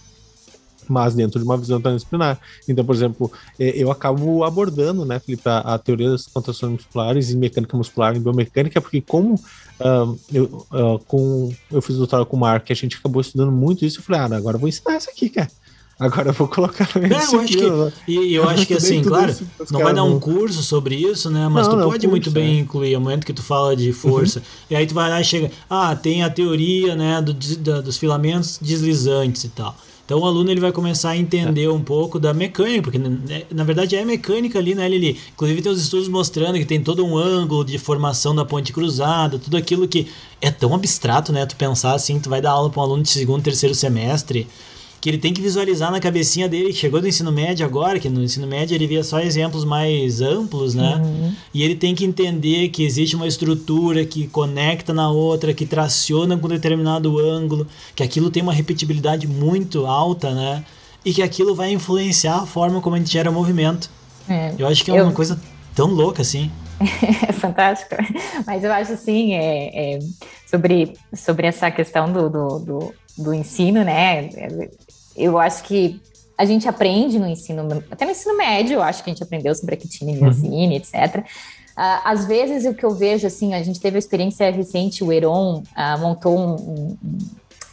[0.87, 2.39] Mas dentro de uma visão transdisciplinar.
[2.67, 7.29] Então, por exemplo, eh, eu acabo abordando, né, Felipe, a, a teoria das contrações musculares
[7.31, 9.39] e mecânica muscular e biomecânica, porque como
[9.79, 13.85] ah, eu, ah, com, eu fiz doutorado com o Mark, a gente acabou estudando muito
[13.85, 15.49] isso, eu falei, ah, agora eu vou ensinar isso aqui, cara.
[15.97, 17.93] Agora eu vou colocar minha É, eu acho que- disciplina?
[18.07, 21.47] E eu acho que assim, claro, isso, não vai dar um curso sobre isso, né?
[21.49, 22.59] Mas Não, tu não, pode muito curso, bem é.
[22.59, 24.41] incluir, no momento que tu fala de força.
[24.69, 27.97] E aí tu vai lá e chega, ah, tem a teoria, né, do, da- dos
[27.97, 29.73] filamentos deslizantes e tal.
[30.05, 33.63] Então o aluno ele vai começar a entender um pouco da mecânica, porque né, na
[33.63, 35.17] verdade é mecânica ali, né, Lili?
[35.33, 39.39] Inclusive tem os estudos mostrando que tem todo um ângulo de formação da ponte cruzada,
[39.39, 40.07] tudo aquilo que
[40.41, 41.43] é tão abstrato, né?
[41.47, 44.45] Tu pensar assim, tu vai dar aula para um aluno de segundo, terceiro semestre,
[45.05, 48.09] que ele tem que visualizar na cabecinha dele, que chegou do ensino médio agora, que
[48.09, 50.99] no ensino médio ele via só exemplos mais amplos, né?
[51.53, 56.35] E ele tem que entender que existe uma estrutura que conecta na outra, que traciona
[56.35, 60.65] com determinado ângulo, que aquilo tem uma repetibilidade muito alta, né?
[61.05, 63.91] E que aquilo vai influenciar a forma como a gente gera movimento.
[64.27, 64.55] É.
[64.57, 65.39] Eu acho que é Eu- uma coisa
[65.75, 66.49] tão louca assim.
[67.29, 67.95] É fantástico.
[68.47, 69.99] Mas eu acho assim, é, é,
[70.49, 74.29] sobre, sobre essa questão do, do, do, do ensino, né?
[75.15, 76.01] Eu acho que
[76.37, 79.55] a gente aprende no ensino, até no ensino médio, eu acho que a gente aprendeu
[79.55, 81.23] sobre a quitina e miosine, etc.
[81.75, 85.11] Ah, às vezes, o que eu vejo, assim, a gente teve a experiência recente, o
[85.11, 86.97] Heron ah, montou um,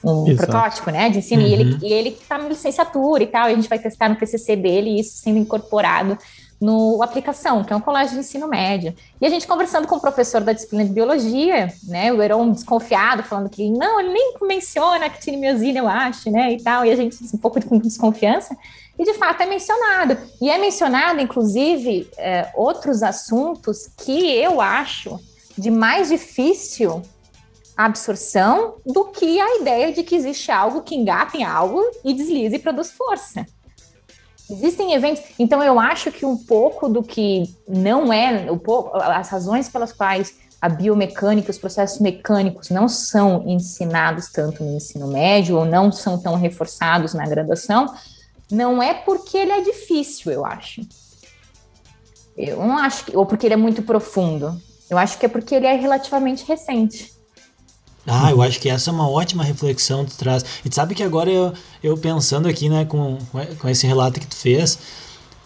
[0.05, 1.79] um, um protótipo, né, de ensino, e, ele, Uhum.
[1.83, 4.91] e ele tá na licenciatura e tal, e a gente vai testar no TCC dele,
[4.91, 6.17] e isso sendo incorporado
[6.63, 8.95] no Aplicação, que é um colégio de ensino médio.
[9.21, 13.25] E a gente conversando com o professor da disciplina de biologia, né, o Heron desconfiado,
[13.25, 16.97] falando que não, ele nem menciona a quitinimiosina, eu acho, né, e tal, e a
[16.97, 18.57] gente um pouco com desconfiança,
[18.97, 20.17] e de fato é mencionado.
[20.41, 25.19] E é mencionado, inclusive, é, outros assuntos que eu acho
[25.59, 27.03] de mais difícil
[27.77, 32.55] absorção do que a ideia de que existe algo que engata em algo e deslize
[32.55, 33.45] e produz força.
[34.53, 39.31] Existem eventos, então eu acho que um pouco do que não é, um pouco, as
[39.31, 45.57] razões pelas quais a biomecânica, os processos mecânicos não são ensinados tanto no ensino médio
[45.57, 47.93] ou não são tão reforçados na graduação,
[48.51, 50.83] não é porque ele é difícil, eu acho.
[52.37, 54.61] Eu não acho que, ou porque ele é muito profundo.
[54.91, 57.11] Eu acho que é porque ele é relativamente recente.
[58.07, 60.45] Ah, eu acho que essa é uma ótima reflexão que tu traz.
[60.65, 63.17] E tu sabe que agora eu, eu pensando aqui, né, com,
[63.59, 64.79] com esse relato que tu fez,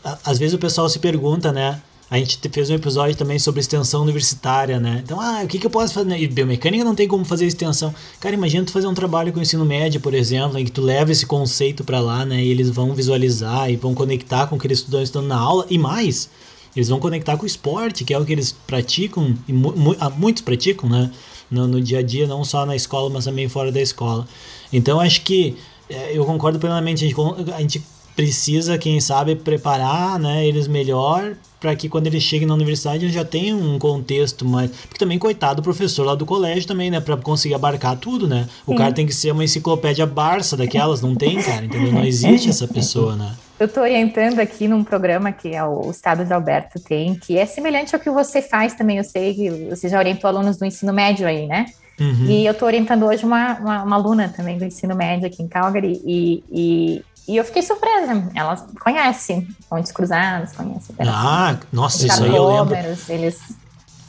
[0.05, 3.37] a- às vezes o pessoal se pergunta, né, A gente te- fez um episódio também
[3.37, 5.01] sobre extensão universitária, né?
[5.05, 6.17] Então, ah, o que, que eu posso fazer?
[6.17, 7.93] E biomecânica não tem como fazer extensão.
[8.21, 11.11] Cara, imagina tu fazer um trabalho com ensino médio, por exemplo, em que tu leva
[11.11, 12.41] esse conceito pra lá, né?
[12.45, 15.67] E eles vão visualizar e vão conectar com o que eles estão estudando na aula.
[15.69, 16.31] E mais,
[16.77, 20.09] eles vão conectar com o esporte, que é o que eles praticam, e mu- ah,
[20.09, 21.11] muitos praticam, né?
[21.51, 24.27] No, no dia a dia, não só na escola, mas também fora da escola.
[24.73, 25.57] Então, acho que
[25.89, 27.05] é, eu concordo plenamente.
[27.05, 27.83] A gente, a gente
[28.17, 33.15] precisa, quem sabe, preparar né, eles melhor para que quando eles cheguem na universidade eles
[33.15, 34.71] já tenham um contexto mais.
[34.71, 37.01] Porque também, coitado do professor lá do colégio também, né?
[37.01, 38.49] Para conseguir abarcar tudo, né?
[38.67, 38.79] O Sim.
[38.79, 41.93] cara tem que ser uma enciclopédia Barça daquelas, não tem, cara, entendeu?
[41.93, 43.35] Não existe essa pessoa, né?
[43.59, 47.47] Eu estou orientando aqui num programa que é o Estado de Alberto tem, que é
[47.47, 48.99] semelhante ao que você faz também.
[48.99, 51.67] Eu sei que você já orientou alunos do ensino médio aí, né?
[51.99, 52.27] Uhum.
[52.27, 55.49] E eu estou orientando hoje uma, uma, uma aluna também do ensino médio aqui em
[55.49, 58.29] Calgary e, e, e eu fiquei surpresa.
[58.35, 62.77] Ela conhece Pontes Cruzadas, conhece Ah, nossa, isso aí eu lembro.
[63.09, 63.41] Eles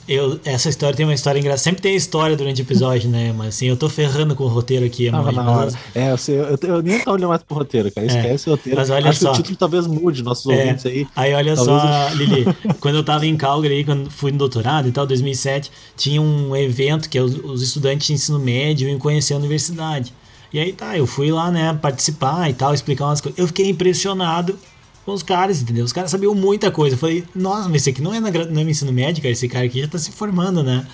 [0.07, 1.63] Eu, essa história tem uma história engraçada.
[1.63, 3.33] Sempre tem história durante o episódio, né?
[3.35, 5.11] Mas assim, eu tô ferrando com o roteiro aqui.
[5.11, 5.71] Tava na hora.
[5.93, 8.07] É, eu, sei, eu, eu nem tô olhando mais pro roteiro, cara.
[8.07, 8.79] Esquece o roteiro.
[8.79, 9.31] mas olha Acho só.
[9.33, 10.57] que o título talvez mude, nossos É.
[10.61, 11.07] ouvintes aí.
[11.15, 12.45] Aí olha Talvez só, Lili,
[12.79, 17.09] quando eu tava em Calgary, quando fui no doutorado e tal, 2007, tinha um evento
[17.09, 20.13] que é os, os estudantes de ensino médio iam conhecer a universidade.
[20.53, 23.37] E aí tá, eu fui lá, né, participar e tal, explicar umas coisas.
[23.37, 24.57] Eu fiquei impressionado
[25.07, 25.85] com os caras, entendeu?
[25.85, 26.95] Os caras sabiam muita coisa.
[26.95, 29.31] Eu falei, nossa, mas esse aqui não é, na, não é no ensino médio, cara,
[29.31, 30.85] esse cara aqui já tá se formando, né?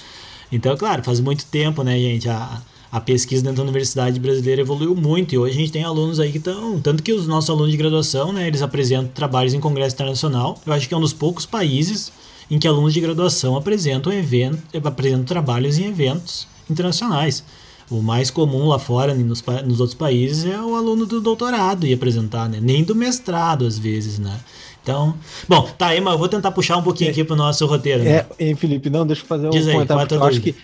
[0.52, 2.30] Então, claro, faz muito tempo, né, gente?
[2.30, 6.20] A, a pesquisa dentro da universidade brasileira evoluiu muito e hoje a gente tem alunos
[6.20, 6.80] aí que estão.
[6.80, 10.62] Tanto que os nossos alunos de graduação, né, eles apresentam trabalhos em congresso internacional.
[10.64, 12.12] Eu acho que é um dos poucos países
[12.52, 17.44] em que alunos de graduação apresentam, evento, apresentam trabalhos em eventos internacionais.
[17.92, 21.86] O mais comum lá fora, nos, pa- nos outros países, é o aluno do doutorado
[21.86, 22.60] ir apresentar, né?
[22.62, 24.40] Nem do mestrado, às vezes, né?
[24.82, 25.16] Então,
[25.48, 28.04] bom, tá, Emma, eu vou tentar puxar um pouquinho aqui pro nosso roteiro.
[28.04, 28.26] né?
[28.40, 30.42] É, hein, Felipe, não, deixa eu fazer um Diz aí, comentário, é porque eu acho
[30.42, 30.56] que.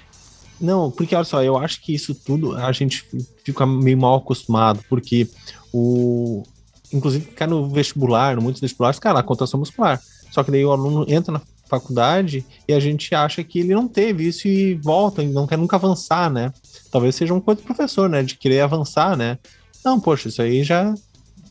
[0.59, 3.05] Não, porque olha só, eu acho que isso tudo a gente
[3.45, 5.27] fica meio mal acostumado, porque
[5.73, 6.43] o.
[6.91, 10.01] Inclusive, cai no vestibular, no muitos vestibulares, cara, a contação muscular.
[10.31, 13.87] Só que daí o aluno entra na faculdade e a gente acha que ele não
[13.87, 16.51] teve isso e volta, e não quer nunca avançar, né?
[16.91, 18.23] Talvez seja uma coisa do professor, né?
[18.23, 19.37] De querer avançar, né?
[19.83, 20.93] Não, poxa, isso aí já.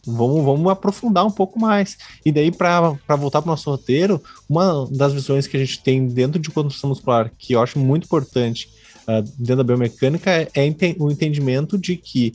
[0.07, 1.99] Vamos, vamos aprofundar um pouco mais.
[2.25, 6.07] E daí, para voltar para o nosso roteiro, uma das visões que a gente tem
[6.07, 8.71] dentro de condução muscular, que eu acho muito importante
[9.07, 12.33] ah, dentro da biomecânica, é, é o entendimento de que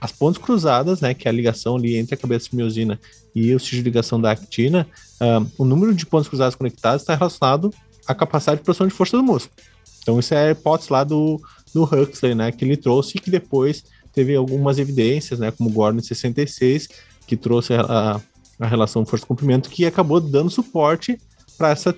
[0.00, 2.98] as pontes cruzadas, né, que é a ligação ali entre a cabeça de miosina
[3.34, 4.86] e o sítio de ligação da actina,
[5.20, 7.72] ah, o número de pontos cruzadas conectadas está relacionado
[8.06, 9.54] à capacidade de produção de força do músculo.
[10.02, 11.40] Então, isso é a hipótese lá do,
[11.74, 15.72] do Huxley, né, que ele trouxe e que depois teve algumas evidências, né, como o
[15.72, 16.88] Gordon em 66,
[17.26, 18.20] que trouxe a,
[18.58, 21.18] a, relação força-comprimento, que acabou dando suporte
[21.56, 21.94] para essa,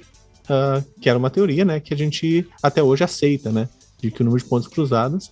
[0.48, 3.68] ah, que era uma teoria, né, que a gente até hoje aceita, né,
[4.00, 5.30] de que o número de pontos cruzados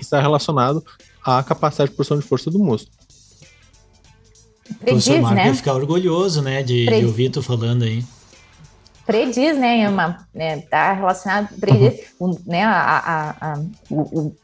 [0.00, 0.84] está relacionado
[1.24, 2.96] à capacidade de produção de força do músculo.
[4.70, 5.46] O prediz, Marco né?
[5.48, 8.04] ia ficar orgulhoso, né, de, de ouvir tu falando aí.
[9.06, 10.26] prediz, né, Emma?
[10.34, 14.36] Né, tá relacionado, prediz, o, né, a, a, a- o, o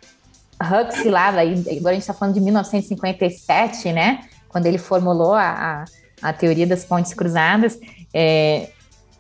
[0.60, 5.84] Huxley lá, daí, agora a gente está falando de 1957, né, quando ele formulou a,
[6.22, 7.78] a, a teoria das pontes cruzadas,
[8.12, 8.70] é,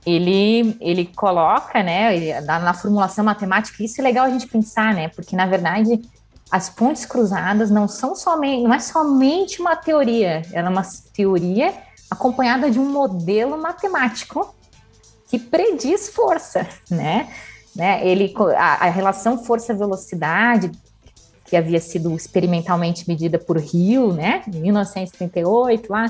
[0.04, 4.92] ele, ele coloca, né, ele- na, na formulação matemática, isso é legal a gente pensar,
[4.94, 6.00] né, porque na verdade
[6.50, 11.74] as pontes cruzadas não são somente, não é somente uma teoria, ela é uma teoria
[12.10, 14.54] acompanhada de um modelo matemático
[15.28, 17.28] que prediz força, né?
[17.76, 18.06] né?
[18.06, 20.70] Ele, a, a relação força-velocidade,
[21.44, 26.06] que havia sido experimentalmente medida por Hill, né, em 1938, lá,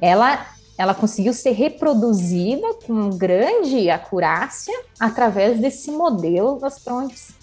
[0.00, 0.46] ela,
[0.78, 7.34] ela conseguiu ser reproduzida com grande acurácia através desse modelo das pontes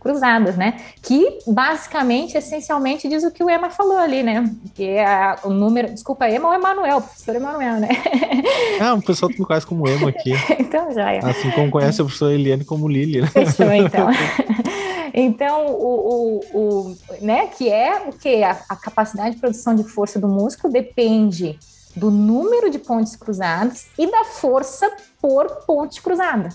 [0.00, 0.80] cruzadas, né?
[1.02, 4.50] Que basicamente, essencialmente, diz o que o Emma falou ali, né?
[4.74, 5.90] Que é a- o número.
[5.92, 7.88] Desculpa, Emma ou Emanuel, professor Emanuel, né?
[8.80, 11.18] Ah, o pessoal me conhece como Emo aqui, então já é.
[11.18, 13.26] assim como conhece a professora Eliane como Lili, né?
[13.28, 14.08] Fechou, então.
[15.12, 18.42] Então, o, o, o, né, que é o que?
[18.42, 21.58] A, a capacidade de produção de força do músculo depende
[21.96, 24.88] do número de pontes cruzadas e da força
[25.20, 26.50] por ponte cruzada.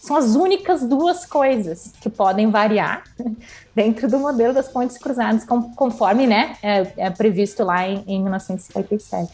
[0.00, 3.04] São as únicas duas coisas que podem variar
[3.74, 5.44] dentro do modelo das pontes cruzadas,
[5.76, 9.30] conforme né, é, é previsto lá em, em 1957.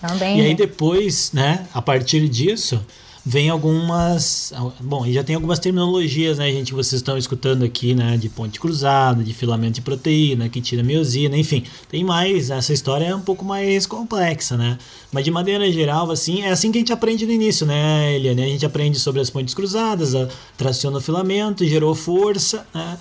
[0.00, 0.38] Também.
[0.38, 2.84] E aí depois, né, a partir disso,
[3.26, 4.52] vem algumas.
[4.80, 8.16] Bom, já tem algumas terminologias, né, gente, que vocês estão escutando aqui, né?
[8.16, 11.64] De ponte cruzada, de filamento de proteína, que tira miosina, enfim.
[11.88, 12.50] Tem mais.
[12.50, 14.78] Essa história é um pouco mais complexa, né?
[15.10, 18.44] Mas de maneira geral, assim, é assim que a gente aprende no início, né, Eliane?
[18.44, 22.96] A gente aprende sobre as pontes cruzadas, a, traciona o filamento, gerou força, né?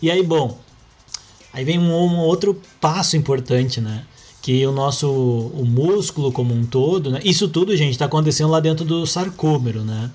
[0.00, 0.56] E aí, bom.
[1.52, 4.04] Aí vem um, um outro passo importante, né?
[4.44, 7.18] Que o nosso o músculo como um todo, né?
[7.24, 10.10] Isso tudo, gente, está acontecendo lá dentro do sarcômero, né?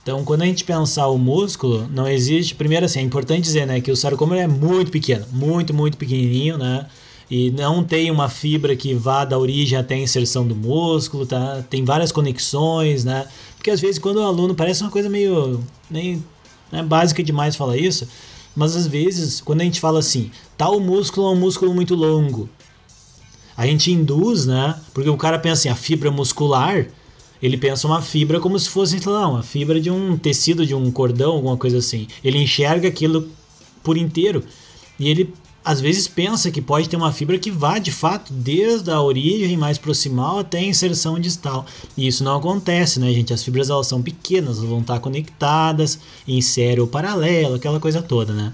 [0.00, 2.54] Então, quando a gente pensar o músculo, não existe.
[2.54, 6.56] Primeiro, assim, é importante dizer, né, que o sarcômero é muito pequeno, muito, muito pequenininho,
[6.56, 6.86] né?
[7.28, 11.64] E não tem uma fibra que vá da origem até a inserção do músculo, tá?
[11.68, 13.26] Tem várias conexões, né?
[13.56, 15.60] Porque às vezes quando o aluno parece uma coisa meio,
[15.90, 16.22] meio
[16.70, 18.06] né, básica demais falar isso,
[18.54, 22.48] mas às vezes quando a gente fala assim, tal músculo é um músculo muito longo,
[23.56, 24.78] a gente induz, né?
[24.92, 26.86] Porque o cara pensa assim, a fibra muscular,
[27.42, 30.74] ele pensa uma fibra como se fosse, sei lá, uma fibra de um tecido, de
[30.74, 32.06] um cordão, alguma coisa assim.
[32.22, 33.28] Ele enxerga aquilo
[33.82, 34.42] por inteiro
[34.98, 35.32] e ele
[35.64, 39.56] às vezes pensa que pode ter uma fibra que vá de fato desde a origem
[39.56, 41.64] mais proximal até a inserção distal.
[41.96, 43.32] E isso não acontece, né, gente?
[43.32, 48.02] As fibras elas são pequenas, elas vão estar conectadas em série ou paralelo, aquela coisa
[48.02, 48.52] toda, né?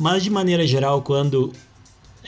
[0.00, 1.52] Mas de maneira geral, quando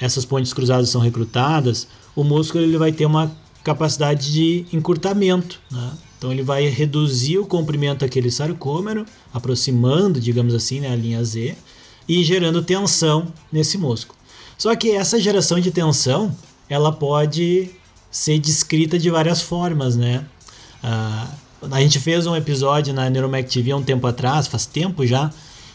[0.01, 3.31] essas pontes cruzadas são recrutadas, o músculo ele vai ter uma
[3.63, 5.61] capacidade de encurtamento.
[5.71, 5.93] Né?
[6.19, 11.57] Então ele vai reduzir o comprimento daquele sarcômero, aproximando, digamos assim, né, a linha Z,
[12.09, 14.19] e gerando tensão nesse músculo.
[14.57, 16.35] Só que essa geração de tensão,
[16.69, 17.71] ela pode
[18.11, 20.25] ser descrita de várias formas, né?
[20.83, 21.29] Ah,
[21.71, 25.33] a gente fez um episódio na Neuromec TV há um tempo atrás, faz tempo já,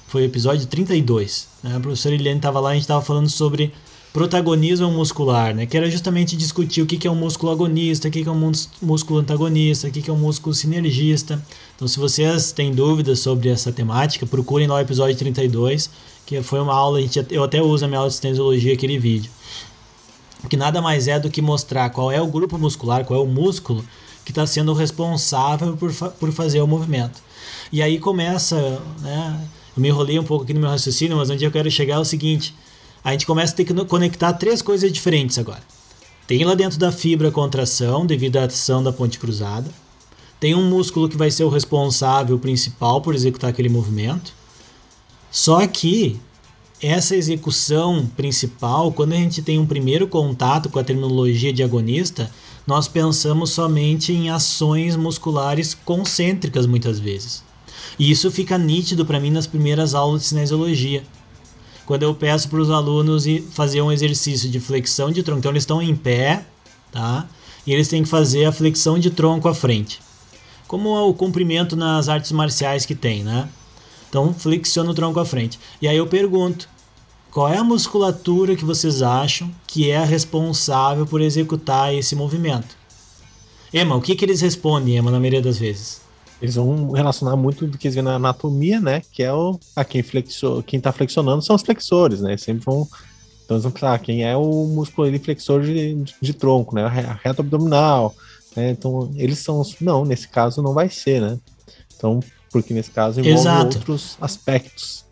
[0.07, 1.47] foi o episódio 32.
[1.63, 1.75] Né?
[1.75, 3.73] A professora Eliane estava lá, a gente estava falando sobre
[4.11, 5.65] protagonismo muscular, né?
[5.65, 9.19] Que era justamente discutir o que é um músculo agonista, o que é um músculo
[9.19, 11.43] antagonista, o que é um músculo sinergista.
[11.75, 15.89] Então, se vocês têm dúvidas sobre essa temática, procurem lá o episódio 32,
[16.25, 19.31] que foi uma aula, eu até uso a minha aula de cinesiologia aquele vídeo.
[20.49, 23.27] Que nada mais é do que mostrar qual é o grupo muscular, qual é o
[23.27, 23.83] músculo
[24.25, 27.21] que está sendo responsável por, fa por fazer o movimento.
[27.71, 29.47] E aí começa, né?
[29.75, 31.99] Eu me enrolei um pouco aqui no meu raciocínio, mas onde eu quero chegar é
[31.99, 32.55] o seguinte:
[33.03, 35.61] a gente começa a ter que conectar três coisas diferentes agora.
[36.27, 39.69] Tem lá dentro da fibra a contração devido à ação da ponte cruzada.
[40.39, 44.33] Tem um músculo que vai ser o responsável principal por executar aquele movimento.
[45.31, 46.19] Só que
[46.81, 52.31] essa execução principal, quando a gente tem um primeiro contato com a terminologia de agonista,
[52.65, 57.43] nós pensamos somente em ações musculares concêntricas muitas vezes.
[57.97, 61.03] E isso fica nítido para mim nas primeiras aulas de cinesiologia
[61.89, 65.39] quando eu peço para os alunos fazer um exercício de flexão de tronco.
[65.39, 66.45] Então eles estão em pé,
[66.91, 67.27] tá?
[67.65, 69.99] E eles têm que fazer a flexão de tronco à frente.
[70.67, 73.49] Como é o comprimento nas artes marciais que tem, né?
[74.07, 75.59] Então flexiona o tronco à frente.
[75.81, 76.69] E aí eu pergunto:
[77.31, 82.77] qual é a musculatura que vocês acham que é a responsável por executar esse movimento?
[83.73, 86.01] Emma, o que, que eles respondem, Emma, na maioria das vezes?
[86.41, 89.01] Eles vão relacionar muito do que eles veem na anatomia, né?
[89.11, 92.31] Que é o a quem flexor, quem tá flexionando são os flexores, né?
[92.31, 92.87] Eles sempre vão
[93.43, 96.75] então eles vão pensar ah, quem é o músculo ali, flexor de, de, de tronco,
[96.75, 96.83] né?
[96.85, 98.15] A reta abdominal,
[98.55, 98.69] né?
[98.69, 101.37] Então eles são não, nesse caso não vai ser, né?
[101.97, 102.21] Então,
[102.51, 103.77] porque nesse caso envolve Exato.
[103.77, 105.03] outros aspectos.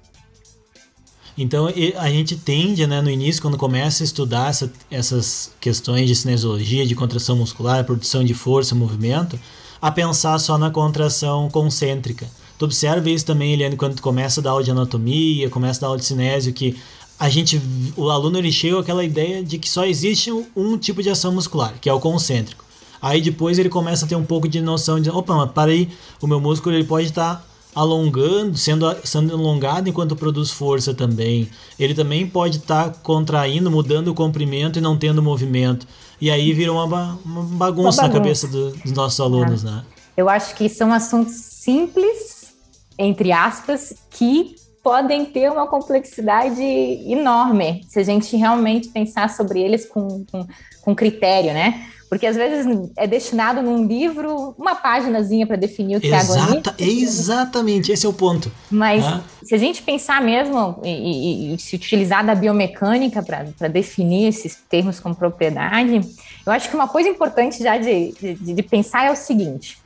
[1.38, 6.16] Então a gente tende, né, no início, quando começa a estudar essa, essas questões de
[6.16, 9.40] cinesiologia, de contração muscular, produção de força, movimento,
[9.82, 12.28] a pensar só na contração concêntrica.
[12.58, 15.82] Tu observa isso também, Eliane, quando tu começa a dar aula de anatomia, começa a
[15.82, 16.78] dar aula de cinésio, que
[17.20, 17.62] a gente,
[17.96, 21.32] o aluno ele chega com aquela ideia de que só existe um tipo de ação
[21.32, 22.66] muscular, que é o concêntrico.
[23.02, 25.90] Aí depois ele começa a ter um pouco de noção de, opa, mas para aí,
[26.22, 27.44] o meu músculo ele pode estar tá
[27.76, 31.48] alongando, sendo, sendo alongado enquanto produz força também.
[31.78, 35.88] Ele também pode estar tá contraindo, mudando o comprimento e não tendo movimento.
[36.20, 36.86] E aí vira uma,
[37.24, 39.68] uma, bagunça, uma na cabeça do, dos nossos alunos, é.
[39.68, 39.86] né?
[40.16, 42.54] Eu acho que são assuntos simples,
[42.98, 49.86] entre aspas, que podem ter uma complexidade enorme se a gente realmente pensar sobre eles
[49.86, 50.48] com, com,
[50.82, 51.88] com critério, né?
[52.10, 52.66] Porque às vezes
[52.96, 56.64] é destinado num livro uma páginazinha para definir o que Exata, é agonia.
[56.80, 58.50] Exatamente, esse é o ponto.
[58.72, 59.22] Mas ah.
[59.44, 64.56] se a gente pensar mesmo e, e, e se utilizar da biomecânica para definir esses
[64.70, 66.00] termos com propriedade,
[66.46, 69.78] eu acho que uma coisa importante já de, de, de pensar é o seguinte: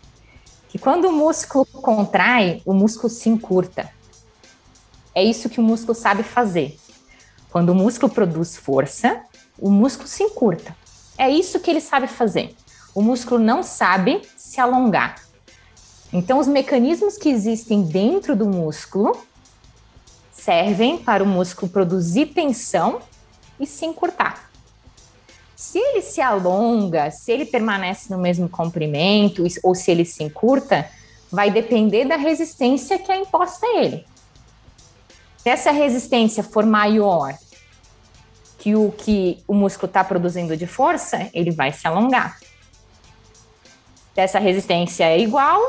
[0.70, 3.90] que quando o músculo contrai, o músculo se encurta.
[5.14, 6.78] É isso que o músculo sabe fazer.
[7.50, 9.22] Quando o músculo produz força,
[9.60, 10.76] o músculo se encurta.
[11.22, 12.56] É isso que ele sabe fazer.
[12.96, 15.22] O músculo não sabe se alongar.
[16.12, 19.16] Então, os mecanismos que existem dentro do músculo
[20.32, 23.04] servem para o músculo produzir tensão
[23.60, 24.50] e se encurtar.
[25.56, 30.90] Se ele se alonga, se ele permanece no mesmo comprimento ou se ele se encurta,
[31.32, 34.04] vai depender da resistência que é imposta a ele.
[35.38, 37.38] Se essa resistência for maior
[38.62, 42.38] que o que o músculo está produzindo de força, ele vai se alongar.
[44.16, 45.60] Essa resistência é igual,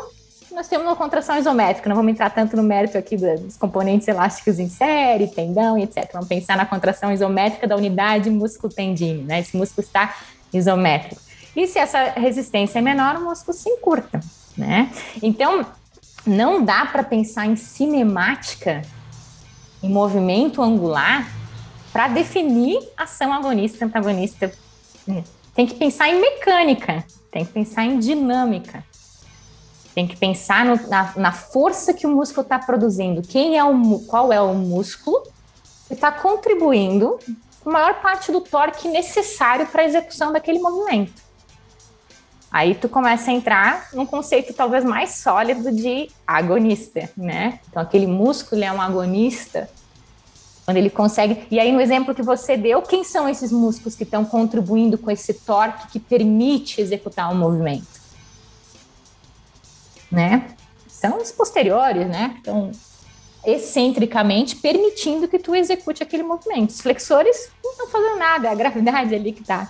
[0.51, 1.88] nós temos uma contração isométrica.
[1.88, 6.07] Não vamos entrar tanto no mérito aqui dos componentes elásticos em série, tendão etc.
[6.12, 9.40] Vamos pensar na contração isométrica da unidade músculo-tendine, né?
[9.40, 10.14] Esse músculo está
[10.53, 11.18] isométrico.
[11.57, 14.20] E se essa resistência é menor, o músculo se encurta,
[14.55, 14.90] né?
[15.22, 15.64] Então,
[16.26, 18.82] não dá para pensar em cinemática,
[19.82, 21.26] em movimento angular,
[21.93, 24.51] para definir ação agonista antagonista.
[25.55, 28.84] Tem que pensar em mecânica, tem que pensar em dinâmica.
[29.95, 33.20] Tem que pensar no, na, na, força que o músculo está produzindo.
[33.20, 35.22] Quem é o, qual é o músculo
[35.86, 37.18] que está contribuindo
[37.62, 41.22] com a maior parte do torque necessário para a execução daquele movimento.
[42.51, 47.61] Aí tu começa a entrar num conceito talvez mais sólido de agonista, né?
[47.68, 49.68] Então aquele músculo é um agonista
[50.64, 51.46] quando ele consegue.
[51.50, 55.10] E aí no exemplo que você deu, quem são esses músculos que estão contribuindo com
[55.10, 58.02] esse torque que permite executar o movimento?
[60.12, 60.54] né?
[60.86, 62.36] São os posteriores, né?
[62.38, 62.70] Então,
[63.44, 66.70] excentricamente permitindo que tu execute aquele movimento.
[66.70, 69.68] Os flexores não estão fazendo nada, é a gravidade ali que está,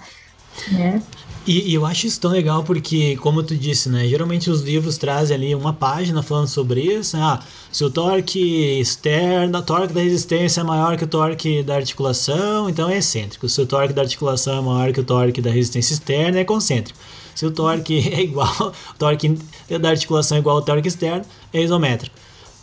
[0.73, 1.01] né?
[1.45, 4.07] E, e, eu acho isso tão legal porque, como tu disse, né?
[4.07, 7.17] Geralmente os livros trazem ali uma página falando sobre isso.
[7.17, 7.23] Né?
[7.23, 7.41] Ah,
[7.71, 12.71] se o torque externo, o torque da resistência é maior que o torque da articulação,
[12.71, 13.49] então é excêntrico.
[13.49, 16.99] Se o torque da articulação é maior que o torque da resistência externa, é concêntrico.
[17.35, 19.37] Se o torque é igual, o torque
[19.81, 22.15] da articulação é igual ao torque externo, é isométrico.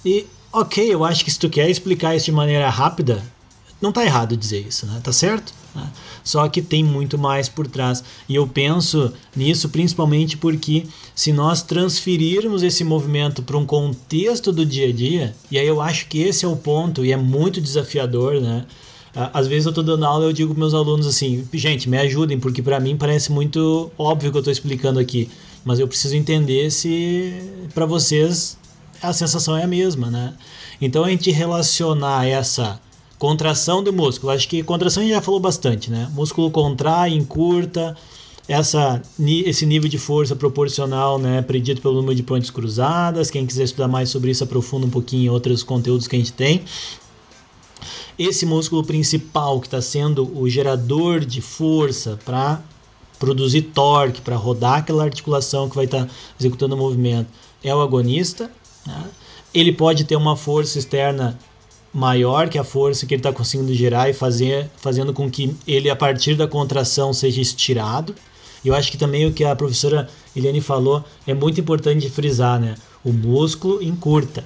[0.05, 3.21] E, ok, eu acho que se tu quer explicar isso de maneira rápida,
[3.81, 5.01] não tá errado dizer isso, né?
[5.03, 5.58] Tá certo?
[5.73, 5.87] Né?
[6.23, 8.03] Só que tem muito mais por trás.
[8.27, 14.65] E eu penso nisso principalmente porque se nós transferirmos esse movimento para um contexto do
[14.65, 17.61] dia a dia, e aí eu acho que esse é o ponto e é muito
[17.61, 18.65] desafiador, né?
[19.33, 21.97] Às vezes eu estou dando aula e eu digo para meus alunos assim, gente, me
[21.97, 25.29] ajudem, porque para mim parece muito óbvio que eu estou explicando aqui,
[25.65, 27.33] mas eu preciso entender se
[27.73, 28.57] para vocês
[29.01, 30.33] a sensação é a mesma, né?
[30.79, 32.79] Então a gente relacionar essa
[33.19, 36.09] contração do músculo, acho que contração a gente já falou bastante, né?
[36.13, 37.95] Músculo contrai, encurta,
[38.47, 43.29] essa, esse nível de força proporcional, né, predito pelo número de pontes cruzadas.
[43.29, 46.33] Quem quiser estudar mais sobre isso, aprofunda um pouquinho em outros conteúdos que a gente
[46.33, 46.63] tem
[48.19, 52.61] esse músculo principal que está sendo o gerador de força para
[53.17, 57.29] produzir torque, para rodar aquela articulação que vai estar tá executando o movimento,
[57.63, 58.51] é o agonista.
[58.85, 59.05] Né?
[59.53, 61.39] Ele pode ter uma força externa
[61.93, 65.89] maior que a força que ele está conseguindo gerar e fazer, fazendo com que ele,
[65.89, 68.15] a partir da contração, seja estirado.
[68.63, 72.59] E eu acho que também o que a professora Eliane falou é muito importante frisar,
[72.59, 72.75] né?
[73.03, 74.43] O músculo encurta.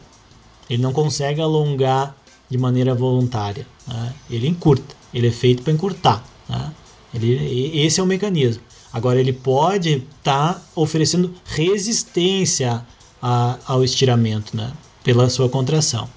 [0.70, 2.16] Ele não consegue alongar
[2.50, 3.66] de maneira voluntária.
[3.88, 4.14] Né?
[4.30, 6.24] Ele encurta, ele é feito para encurtar.
[6.48, 6.72] Né?
[7.14, 8.62] Ele, esse é o mecanismo.
[8.92, 12.86] Agora, ele pode estar tá oferecendo resistência
[13.22, 14.72] a, ao estiramento né?
[15.04, 16.08] pela sua contração.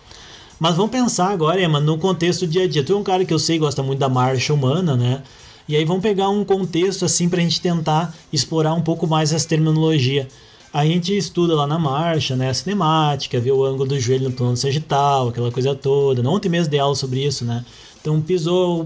[0.58, 2.82] Mas vamos pensar agora, Emma, no contexto do dia a dia.
[2.84, 5.22] Tu é um cara que eu sei gosta muito da marcha humana, né?
[5.68, 9.32] E aí vamos pegar um contexto assim para a gente tentar explorar um pouco mais
[9.32, 10.28] essa terminologia
[10.76, 14.32] a gente estuda lá na marcha, né, a cinemática, vê o ângulo do joelho no
[14.32, 16.22] plano sagital, aquela coisa toda.
[16.22, 16.28] Né?
[16.28, 17.64] Ontem mesmo dei aula sobre isso, né?
[17.98, 18.84] Então pisou,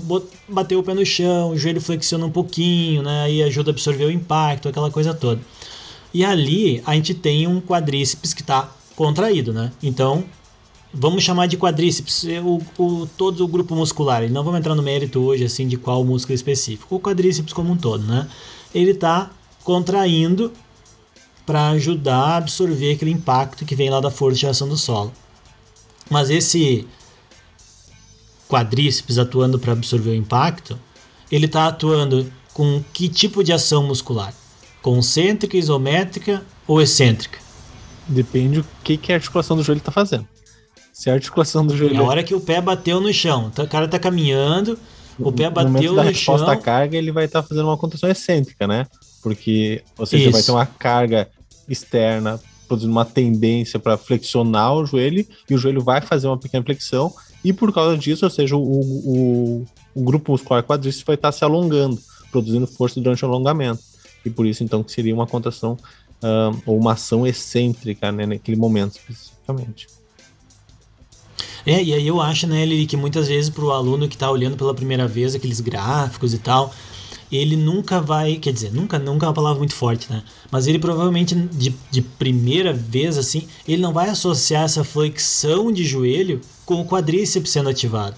[0.49, 3.25] bateu o pé no chão, o joelho flexiona um pouquinho, né?
[3.25, 5.41] Aí ajuda a absorver o impacto, aquela coisa toda.
[6.15, 9.73] E ali a gente tem um quadríceps que está contraído, né?
[9.83, 10.25] Então
[10.93, 14.29] vamos chamar de quadríceps o, o, todo o grupo muscular.
[14.31, 16.97] Não vamos entrar no mérito hoje assim de qual músculo específico.
[16.97, 18.29] O quadríceps como um todo, né?
[18.75, 19.31] Ele está
[19.65, 20.53] contraindo
[21.47, 25.13] para ajudar a absorver aquele impacto que vem lá da força de ação do solo.
[26.09, 26.87] Mas esse
[28.49, 30.79] quadríceps atuando para absorver o impacto,
[31.31, 34.35] ele está atuando com que tipo de ação muscular?
[34.83, 37.39] Concêntrica, isométrica ou excêntrica?
[38.09, 40.27] Depende do que, que a articulação do joelho está fazendo.
[40.93, 41.95] Se a articulação do joelho.
[41.95, 44.79] Na hora que o pé bateu no chão, o cara está caminhando,
[45.19, 46.55] o pé bateu no, no resposta chão.
[46.55, 48.87] à carga, ele vai estar tá fazendo uma contração excêntrica, né?
[49.23, 50.33] Porque, ou seja, Isso.
[50.33, 51.29] vai ter uma carga
[51.69, 56.65] externa, produzindo uma tendência para flexionar o joelho, e o joelho vai fazer uma pequena
[56.65, 57.13] flexão,
[57.45, 61.45] e por causa disso, ou seja, o, o, o grupo muscular quadríceps vai estar se
[61.45, 61.99] alongando,
[62.31, 63.81] produzindo força durante o alongamento.
[64.25, 65.79] E por isso, então, que seria uma contração
[66.23, 69.87] ah, ou uma ação excêntrica, né, naquele momento especificamente.
[71.67, 74.31] É, e aí eu acho, né, Lili, que muitas vezes para o aluno que está
[74.31, 76.73] olhando pela primeira vez aqueles gráficos e tal,
[77.31, 80.23] ele nunca vai, quer dizer, nunca, nunca é uma palavra muito forte, né?
[80.51, 85.85] Mas ele provavelmente de, de primeira vez assim, ele não vai associar essa flexão de
[85.85, 88.17] joelho com o quadríceps sendo ativado.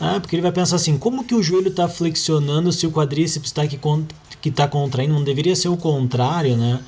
[0.00, 3.48] Ah, porque ele vai pensar assim, como que o joelho está flexionando se o quadríceps
[3.48, 3.78] está que
[4.42, 5.14] que está contraindo?
[5.14, 6.80] Não deveria ser o contrário, né?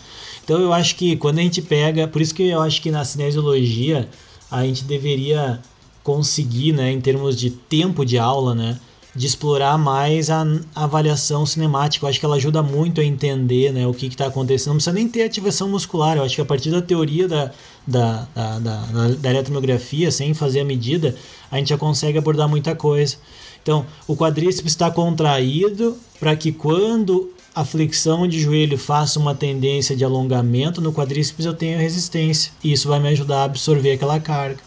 [0.45, 3.05] Então eu acho que quando a gente pega, por isso que eu acho que na
[3.05, 4.09] cinesiologia
[4.51, 5.61] a gente deveria
[6.03, 8.79] conseguir, né, em termos de tempo de aula, né,
[9.15, 10.45] de explorar mais a,
[10.75, 12.05] avaliação cinemática.
[12.05, 14.69] Eu acho que ela ajuda muito a entender né, o que está acontecendo.
[14.69, 16.17] Não precisa nem ter ativação muscular.
[16.17, 17.51] Eu acho que a partir da teoria da,
[17.87, 21.17] da, da, da, da eletromiografia, sem fazer a medida,
[21.51, 23.17] a gente já consegue abordar muita coisa.
[23.63, 29.97] Então, o quadríceps está contraído para que quando a flexão de joelho faça uma tendência
[29.97, 32.53] de alongamento no quadríceps, eu tenho resistência.
[32.63, 34.61] E isso vai me ajudar a absorver aquela carga.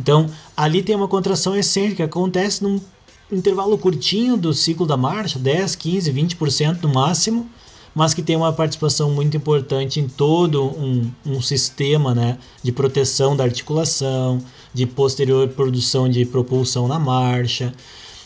[0.00, 2.80] Então, ali tem uma contração excêntrica que acontece num
[3.30, 7.50] intervalo curtinho do ciclo da marcha, 10, 15, 20% no máximo,
[7.92, 13.34] mas que tem uma participação muito importante em todo um, um sistema né, de proteção
[13.34, 14.40] da articulação,
[14.72, 17.74] de posterior produção de propulsão na marcha.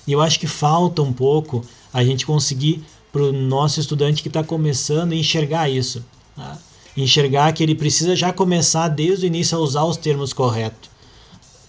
[0.07, 2.84] E eu acho que falta um pouco a gente conseguir
[3.16, 6.04] para o nosso estudante que está começando a enxergar isso.
[6.34, 6.58] Tá?
[6.94, 10.90] Enxergar que ele precisa já começar desde o início a usar os termos corretos.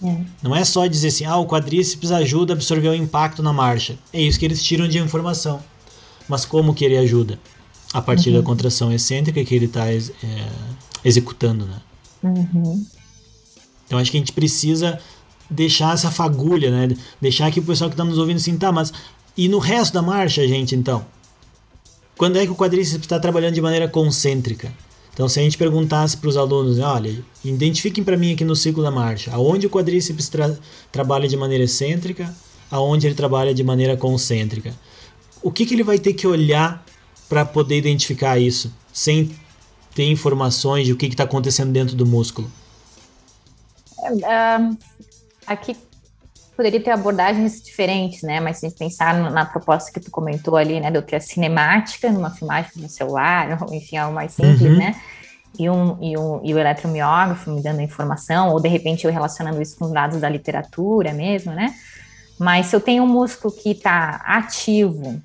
[0.04, 0.20] É.
[0.42, 3.98] Não é só dizer assim, ah, o quadríceps ajuda a absorver o impacto na marcha.
[4.12, 5.60] É isso que eles tiram de informação.
[6.28, 7.40] Mas como que ele ajuda?
[7.94, 8.36] A partir uhum.
[8.36, 10.02] da contração excêntrica que ele está é,
[11.02, 11.80] executando, né?
[12.22, 12.86] Uhum.
[13.86, 15.00] Então acho que a gente precisa
[15.48, 16.94] deixar essa fagulha, né?
[17.22, 18.92] Deixar que o pessoal que está nos ouvindo assim, tá, mas
[19.34, 21.06] e no resto da marcha, gente, então?
[22.18, 24.72] Quando é que o quadríceps está trabalhando de maneira concêntrica?
[25.14, 28.82] Então, se a gente perguntasse para os alunos, olha, identifiquem para mim aqui no ciclo
[28.82, 30.58] da marcha, aonde o quadríceps tra
[30.90, 32.34] trabalha de maneira excêntrica,
[32.68, 34.74] aonde ele trabalha de maneira concêntrica.
[35.40, 36.84] O que, que ele vai ter que olhar
[37.28, 39.30] para poder identificar isso, sem
[39.94, 42.50] ter informações de o que está acontecendo dentro do músculo?
[43.96, 44.76] Uh,
[45.46, 45.76] aqui
[46.58, 48.40] poderia ter abordagens diferentes, né?
[48.40, 51.20] Mas se a gente pensar na proposta que tu comentou ali, né, do que é
[51.20, 54.76] cinemática, numa filmagem no celular, ou, enfim, algo mais simples, uhum.
[54.76, 55.00] né?
[55.56, 59.12] E, um, e, um, e o eletromiógrafo me dando a informação, ou de repente eu
[59.12, 61.72] relacionando isso com dados da literatura mesmo, né?
[62.40, 65.22] Mas se eu tenho um músculo que está ativo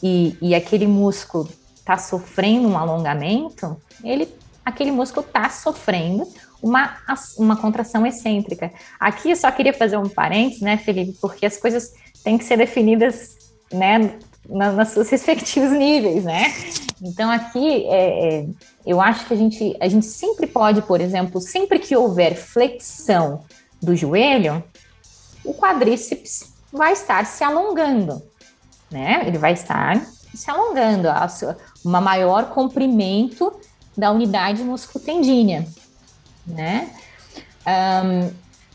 [0.00, 4.28] e, e aquele músculo está sofrendo um alongamento, ele,
[4.64, 6.28] aquele músculo está sofrendo
[6.64, 6.96] uma,
[7.36, 8.72] uma contração excêntrica.
[8.98, 11.92] Aqui eu só queria fazer um parênteses, né, Felipe, porque as coisas
[12.24, 13.36] têm que ser definidas,
[13.70, 16.54] né, na, nas seus respectivos níveis, né?
[17.02, 18.46] Então aqui é, é,
[18.86, 23.44] eu acho que a gente, a gente sempre pode, por exemplo, sempre que houver flexão
[23.82, 24.64] do joelho,
[25.44, 28.22] o quadríceps vai estar se alongando,
[28.90, 29.22] né?
[29.26, 30.00] Ele vai estar
[30.34, 31.08] se alongando,
[31.84, 33.52] uma maior comprimento
[33.96, 35.68] da unidade musculotendínea
[36.46, 36.90] né?
[37.66, 38.30] Um,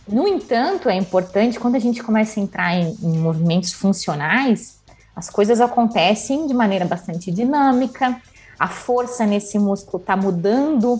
[0.07, 4.79] no entanto, é importante quando a gente começa a entrar em, em movimentos funcionais,
[5.15, 8.19] as coisas acontecem de maneira bastante dinâmica,
[8.59, 10.99] a força nesse músculo está mudando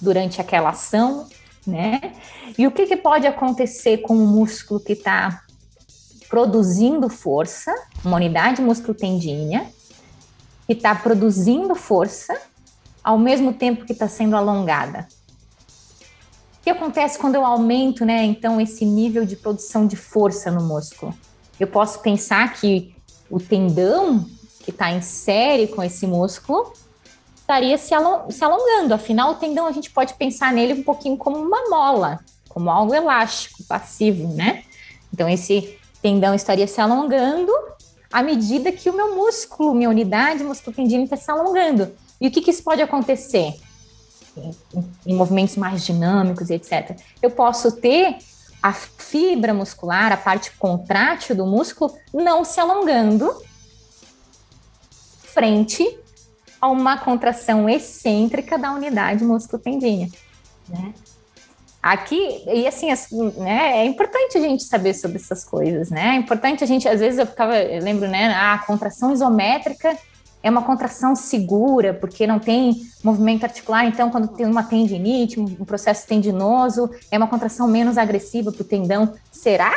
[0.00, 1.26] durante aquela ação,
[1.66, 2.14] né?
[2.56, 5.42] E o que, que pode acontecer com o músculo que está
[6.28, 9.66] produzindo força, uma unidade musculotendínea,
[10.66, 12.36] que está produzindo força,
[13.02, 15.08] ao mesmo tempo que está sendo alongada?
[16.66, 21.14] Que acontece quando eu aumento, né, então, esse nível de produção de força no músculo?
[21.60, 22.92] Eu posso pensar que
[23.30, 24.26] o tendão
[24.64, 26.72] que está em série com esse músculo
[27.36, 27.94] estaria se,
[28.30, 28.94] se alongando.
[28.94, 32.92] Afinal, o tendão a gente pode pensar nele um pouquinho como uma mola, como algo
[32.92, 34.64] elástico, passivo, né?
[35.14, 37.52] Então, esse tendão estaria se alongando
[38.12, 41.92] à medida que o meu músculo, minha unidade musculotendínea está se alongando.
[42.20, 43.54] E o que, que isso pode acontecer?
[45.06, 46.98] Em movimentos mais dinâmicos, etc.
[47.22, 48.18] Eu posso ter
[48.62, 53.32] a fibra muscular, a parte contrátil do músculo, não se alongando
[55.20, 55.98] frente
[56.60, 60.08] a uma contração excêntrica da unidade músculo-tendínea,
[60.68, 60.94] né?
[61.82, 62.88] Aqui, e assim,
[63.36, 66.16] né, é importante a gente saber sobre essas coisas, né?
[66.16, 69.96] É importante a gente, às vezes eu ficava, eu lembro, né, a contração isométrica
[70.42, 75.64] é uma contração segura, porque não tem movimento articular, então quando tem uma tendinite, um
[75.64, 79.12] processo tendinoso, é uma contração menos agressiva para o tendão.
[79.30, 79.72] Será?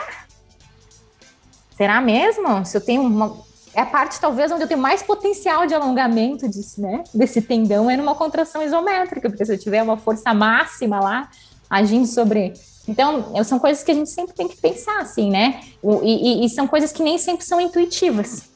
[1.75, 2.65] Será mesmo?
[2.65, 3.37] Se eu tenho uma,
[3.73, 7.89] é a parte talvez onde eu tenho mais potencial de alongamento desse, né, desse tendão
[7.89, 11.29] é numa contração isométrica, porque se eu tiver uma força máxima lá
[11.69, 12.53] agindo sobre.
[12.87, 15.61] Então, são coisas que a gente sempre tem que pensar, assim, né?
[16.03, 18.48] E, e, e são coisas que nem sempre são intuitivas.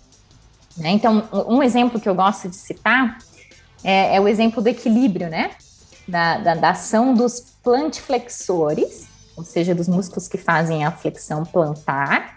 [0.78, 0.92] Né?
[0.92, 3.18] Então, um exemplo que eu gosto de citar
[3.84, 5.52] é, é o exemplo do equilíbrio, né?
[6.08, 9.08] Da, da, da ação dos plantiflexores,
[9.38, 12.36] ou seja, dos músculos que fazem a flexão plantar,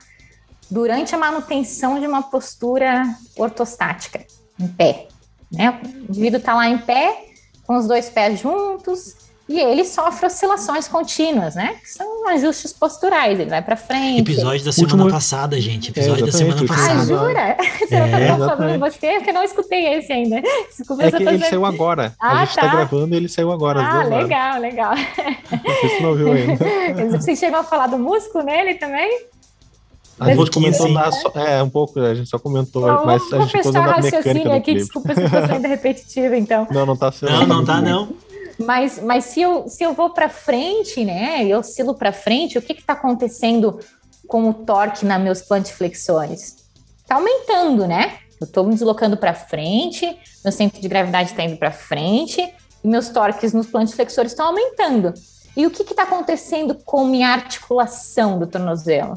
[0.70, 3.04] durante a manutenção de uma postura
[3.36, 4.24] ortostática,
[4.58, 5.08] em pé.
[5.50, 5.80] Né?
[5.82, 7.24] O indivíduo está lá em pé,
[7.66, 9.16] com os dois pés juntos,
[9.48, 11.76] e ele sofre oscilações contínuas, né?
[11.80, 14.20] Que são ajustes posturais, ele vai para frente.
[14.22, 15.90] Episódio da semana Último- passada, gente.
[15.90, 17.06] Episódio É, da semana exatamente, Ah, passada.
[17.06, 17.56] jura?
[17.78, 18.78] Você É, não tá falando exatamente.
[18.78, 20.42] você, que eu não escutei esse ainda.
[20.76, 22.14] Desculpa, É eu que tô ele saiu agora.
[22.20, 22.62] Ah, a gente tá.
[22.62, 22.68] tá.
[22.76, 23.80] gravando e ele saiu agora.
[23.80, 24.22] Ah, duas horas.
[24.24, 24.94] legal, legal.
[24.96, 26.56] Não sei se você não ouviu ainda.
[27.18, 29.26] Você chegou a falar do músculo nele também?
[30.18, 33.38] A gente comentou na, só- é, um pouco, a gente só comentou, Vou- mas vou
[33.38, 36.36] a gente ficou fechar usando o a mecânica aqui, desculpa se eu tô sendo repetitiva,
[36.36, 36.66] então.
[36.70, 37.32] Não, não tá sendo.
[37.32, 38.08] Não, não tá, não.
[38.58, 41.44] Mas, mas se, eu, se eu vou para frente, né?
[41.44, 43.78] Eu oscilo para frente, o que está acontecendo
[44.26, 46.56] com o torque nos meus plantiflexores?
[47.02, 48.18] Está aumentando, né?
[48.40, 52.40] Eu estou me deslocando para frente, meu centro de gravidade está indo para frente,
[52.82, 55.12] e meus torques nos plantiflexores estão aumentando.
[55.56, 59.14] E o que está acontecendo com minha articulação do tornozelo?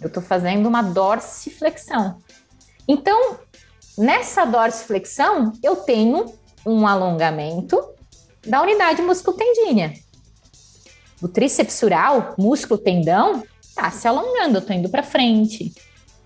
[0.00, 2.18] Eu estou fazendo uma dorsiflexão.
[2.88, 3.38] Então,
[3.96, 6.26] nessa dorsiflexão, eu tenho
[6.66, 7.82] um alongamento
[8.46, 9.94] da unidade músculo-tendínea.
[11.20, 13.42] O trícepsural, músculo-tendão,
[13.74, 15.72] tá se alongando, eu tô indo para frente.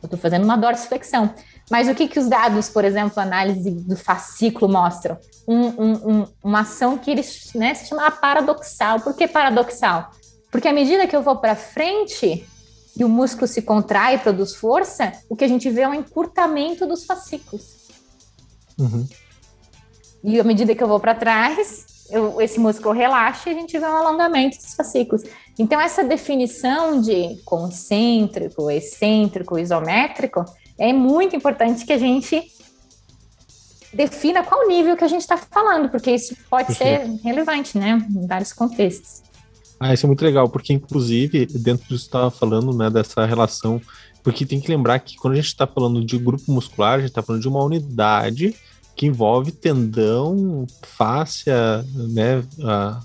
[0.02, 1.34] Eu tô fazendo uma dorsiflexão.
[1.70, 5.18] Mas o que, que os dados, por exemplo, análise do fascículo mostram?
[5.48, 9.00] Um- um- um- uma ação que eles né, se chama paradoxal.
[9.00, 10.10] Por que paradoxal?
[10.50, 12.46] Porque à medida que eu vou para frente
[12.96, 15.94] e o músculo se contrai e produz força, o que a gente vê é um
[15.94, 17.64] encurtamento dos fascículos.
[18.78, 19.06] Uhum.
[20.26, 23.78] E à medida que eu vou para trás, eu- esse músculo relaxa e a gente
[23.78, 25.22] vê um alongamento dos fascículos.
[25.56, 30.44] Então, essa definição de concêntrico, excêntrico, isométrico,
[30.76, 32.42] é muito importante que a gente
[33.94, 38.26] defina qual nível que a gente está falando, porque isso pode ser relevante, né, em
[38.26, 39.22] vários contextos.
[39.78, 43.24] Ah, isso é muito legal, porque inclusive, dentro disso que você estava falando, né, dessa
[43.24, 43.80] relação,
[44.24, 47.10] porque tem que lembrar que quando a gente está falando de grupo muscular, a gente
[47.10, 48.56] está falando de uma unidade
[48.96, 53.02] que envolve tendão, fáscia, né, a-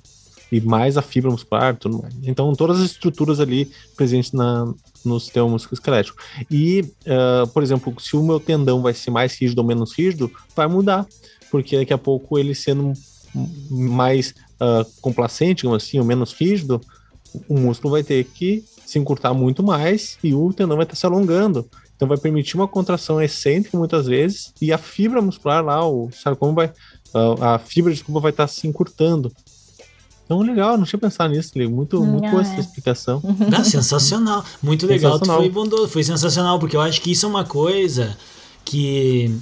[0.52, 2.14] e mais a fibra muscular, tudo mais.
[2.24, 4.66] Então, todas as estruturas ali presentes na,
[5.04, 6.22] no sistema musculoesquelético.
[6.50, 10.32] E, ah, por exemplo, se o meu tendão vai ser mais rígido ou menos rígido,
[10.56, 11.06] vai mudar,
[11.50, 12.94] porque daqui a pouco ele sendo
[13.70, 16.82] mais ah, complacente, assim, ou menos rígido,
[17.48, 21.06] o músculo vai ter que se encurtar muito mais e o tendão vai estar se
[21.06, 21.66] alongando.
[21.96, 26.54] Então vai permitir uma contração excêntrica muitas vezes e a fibra muscular lá, o sarcoma
[26.54, 26.74] vai,
[27.40, 29.32] a, fibra, desculpa, vai estar se encurtando.
[30.26, 31.68] Então legal, não tinha pensado nisso, Lê.
[31.70, 32.60] muito, muito boa Ah, essa é.
[32.60, 33.22] explicação.
[33.58, 34.44] Ah, sensacional.
[34.62, 35.12] Muito legal.
[35.14, 35.38] Tu Sensacional.
[35.42, 38.18] foi bondoso, foi sensacional, porque eu acho que isso é uma coisa
[38.66, 39.34] que.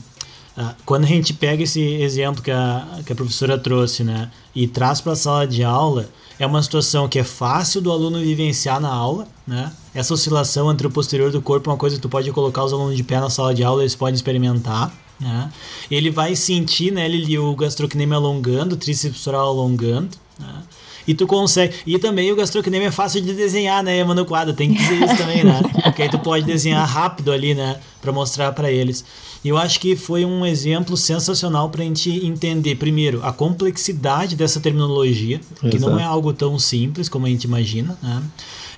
[0.56, 4.68] ah, quando a gente pega esse exemplo que a, que a professora trouxe, né, e
[4.68, 6.08] traz para a sala de aula,
[6.40, 9.72] é uma situação que é fácil do aluno vivenciar na aula, né?
[9.94, 12.72] Essa oscilação entre o posterior do corpo é uma coisa que tu pode colocar os
[12.72, 15.52] alunos de pé na sala de aula, eles podem experimentar, né?
[15.92, 20.10] Ele vai sentir, né, ele, o gastrocnêmio alongando, o tríceps alongando,
[20.40, 20.64] né?
[21.08, 21.76] E tu consegue.
[21.86, 24.54] E também o gastrocnêmio é fácil de desenhar, né, Mano Quadro?
[24.54, 25.62] Tem que dizer isso também, né?
[25.84, 27.80] Porque aí tu pode desenhar rápido ali, né?
[28.02, 29.04] Pra mostrar pra eles.
[29.44, 34.60] E eu acho que foi um exemplo sensacional pra gente entender, primeiro, a complexidade dessa
[34.60, 36.00] terminologia, que não Exato.
[36.00, 38.22] é algo tão simples como a gente imagina, né?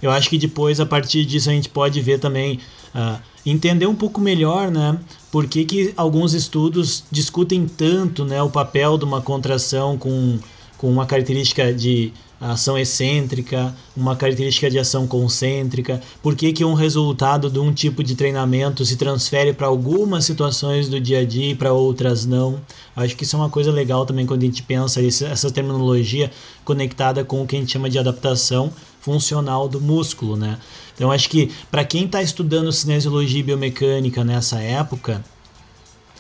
[0.02, 2.60] Eu acho que depois, a partir disso, a gente pode ver também.
[2.94, 4.98] ah, entender um pouco melhor, né?
[5.32, 10.38] Por que, que alguns estudos discutem tanto né, o papel de uma contração com,
[10.82, 16.74] com uma característica de ação excêntrica, uma característica de ação concêntrica, por que, que um
[16.74, 21.52] resultado de um tipo de treinamento se transfere para algumas situações do dia a dia
[21.52, 22.60] e para outras não.
[22.96, 26.32] Acho que isso é uma coisa legal também quando a gente pensa essa terminologia
[26.66, 30.58] conectada com o que a gente chama de adaptação funcional do músculo, né?
[30.96, 35.24] Então acho que para quem está estudando cinesiologia e biomecânica nessa época,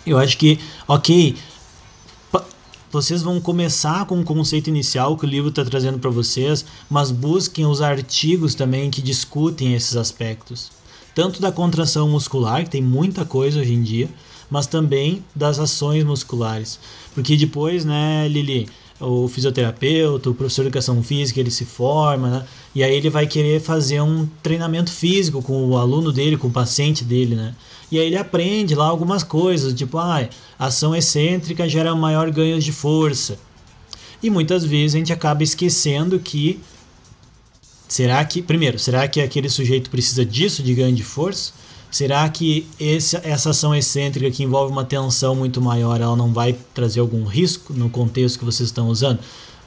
[0.06, 1.36] eu acho que, ok,
[2.92, 7.10] vocês vão começar com o conceito inicial que o livro está trazendo para vocês, mas
[7.10, 10.72] busquem os artigos também que discutem esses aspectos.
[11.16, 14.10] Tanto da contração muscular, que tem muita coisa hoje em dia,
[14.50, 16.80] mas também das ações musculares.
[17.14, 18.68] Porque depois, né, Lili,
[19.02, 22.46] o fisioterapeuta, o professor de educação física, ele se forma, né?
[22.74, 26.52] E aí ele vai querer fazer um treinamento físico com o aluno dele, com o
[26.52, 27.56] paciente dele, né?
[27.92, 30.28] E aí ele aprende lá algumas coisas, tipo, ah,
[30.58, 33.38] ação excêntrica gera maior ganhos de força.
[34.24, 36.60] E muitas vezes a gente acaba esquecendo que
[37.88, 41.52] será que, primeiro, será que aquele sujeito precisa disso de ganho de força?
[41.92, 46.56] Será que esse, essa ação excêntrica que envolve uma tensão muito maior, ela não vai
[46.74, 49.20] trazer algum risco no contexto que vocês estão usando?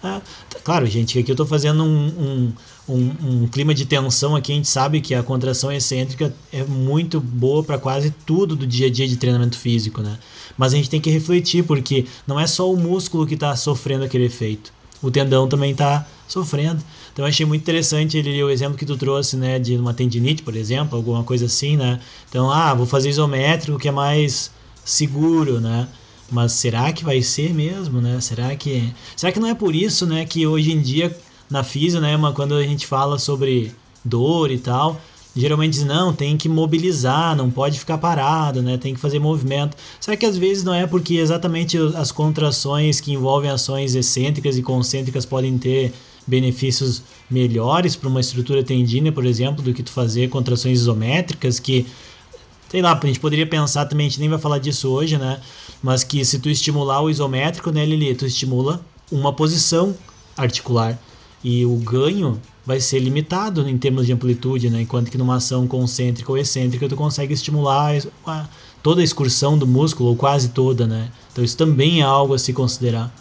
[0.02, 0.20] Ah,
[0.62, 2.52] claro, gente, aqui eu estou fazendo um, um,
[2.88, 4.52] um, um, clima de tensão aqui.
[4.52, 8.86] A gente sabe que a contração excêntrica é muito boa para quase tudo do dia
[8.86, 10.18] a dia de treinamento físico, né?
[10.56, 14.04] Mas a gente tem que refletir, porque não é só o músculo que está sofrendo
[14.04, 14.72] aquele efeito,
[15.02, 16.82] o tendão também está sofrendo.
[17.14, 20.42] Então eu achei muito interessante ele, o exemplo que tu trouxe, né, de uma tendinite,
[20.42, 22.00] por exemplo, alguma coisa assim, né?
[22.28, 24.50] Então, ah, vou fazer isométrico que é mais
[24.84, 25.86] seguro, né?
[26.28, 28.20] Mas será que vai ser mesmo, né?
[28.20, 31.16] Será que será que não é por isso, né, que hoje em dia
[31.48, 33.72] na física, né, quando a gente fala sobre
[34.04, 35.00] dor e tal,
[35.36, 38.76] geralmente diz não, tem que mobilizar, não pode ficar parado, né?
[38.76, 39.76] Tem que fazer movimento.
[40.00, 44.62] Será que às vezes não é porque exatamente as contrações que envolvem ações excêntricas e
[44.62, 45.92] concêntricas podem ter
[46.26, 51.86] benefícios melhores para uma estrutura tendínea, por exemplo, do que tu fazer contrações isométricas, que
[52.68, 55.40] sei lá, a gente poderia pensar também, a gente nem vai falar disso hoje, né?
[55.82, 59.94] Mas que se tu estimular o isométrico, né, Lili, tu estimula uma posição
[60.36, 60.98] articular
[61.42, 64.80] e o ganho vai ser limitado em termos de amplitude, né?
[64.80, 67.94] Enquanto que numa ação concêntrica ou excêntrica tu consegue estimular
[68.82, 71.10] toda a excursão do músculo ou quase toda, né?
[71.30, 73.14] Então isso também é algo a se considerar.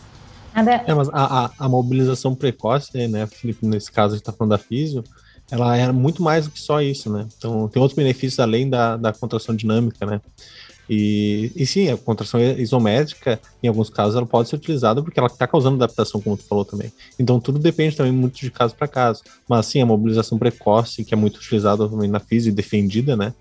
[0.88, 4.51] É, mas a, a, a, mobilização precoce, né, Felipe, nesse caso a gente tá falando
[4.51, 5.04] da físio,
[5.49, 7.28] ela é muito mais do que só isso, né?
[7.38, 10.22] Então tem outros benefícios além da, da contração dinâmica, né?
[10.89, 15.28] E, e sim, a contração isométrica, em alguns casos, ela pode ser utilizada porque ela
[15.28, 16.91] está causando adaptação, como tu falou também.
[17.18, 19.24] Então tudo depende também muito de caso para caso.
[19.47, 23.34] Mas sim, a mobilização precoce, que é muito utilizada também na física e defendida, né?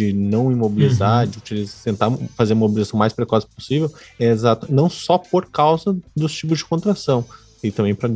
[0.00, 1.30] De não imobilizar, uhum.
[1.30, 5.94] de utilizar, tentar fazer a mobilização mais precoce possível, é exato, não só por causa
[6.16, 7.24] dos tipos de contração,
[7.62, 8.08] e também para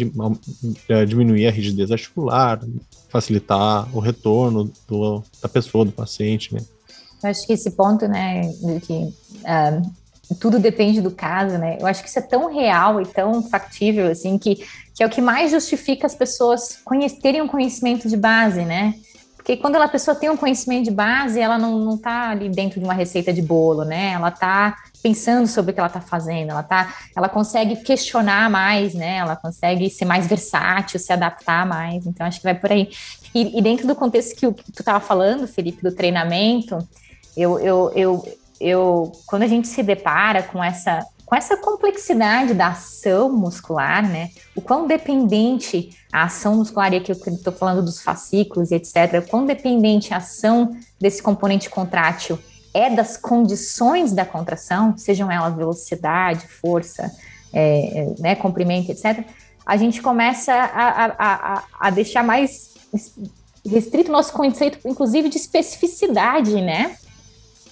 [0.88, 2.60] é, diminuir a rigidez articular,
[3.10, 6.60] facilitar o retorno do, da pessoa, do paciente, né?
[7.22, 11.76] Eu acho que esse ponto, né, de que uh, tudo depende do caso, né?
[11.78, 14.56] Eu acho que isso é tão real e tão factível, assim, que,
[14.94, 16.78] que é o que mais justifica as pessoas
[17.20, 18.94] terem um conhecimento de base, né?
[19.44, 22.80] Porque quando a pessoa tem um conhecimento de base, ela não, não tá ali dentro
[22.80, 24.12] de uma receita de bolo, né?
[24.12, 28.94] Ela tá pensando sobre o que ela tá fazendo, ela tá, ela consegue questionar mais,
[28.94, 29.16] né?
[29.18, 32.06] Ela consegue ser mais versátil, se adaptar mais.
[32.06, 32.88] Então acho que vai por aí.
[33.34, 36.78] E, e dentro do contexto que, que tu estava falando, Felipe, do treinamento,
[37.36, 41.04] eu, eu, eu, eu, quando a gente se depara com essa
[41.34, 44.30] com essa complexidade da ação muscular, né?
[44.54, 49.20] O quão dependente a ação muscular, e aqui eu estou falando dos fascículos e etc.,
[49.28, 52.38] quão dependente a ação desse componente contrátil
[52.72, 57.10] é das condições da contração, sejam elas velocidade, força,
[57.52, 59.24] é, é né, comprimento, etc.,
[59.66, 62.74] a gente começa a, a, a, a deixar mais
[63.66, 66.96] restrito o nosso conceito, inclusive, de especificidade, né?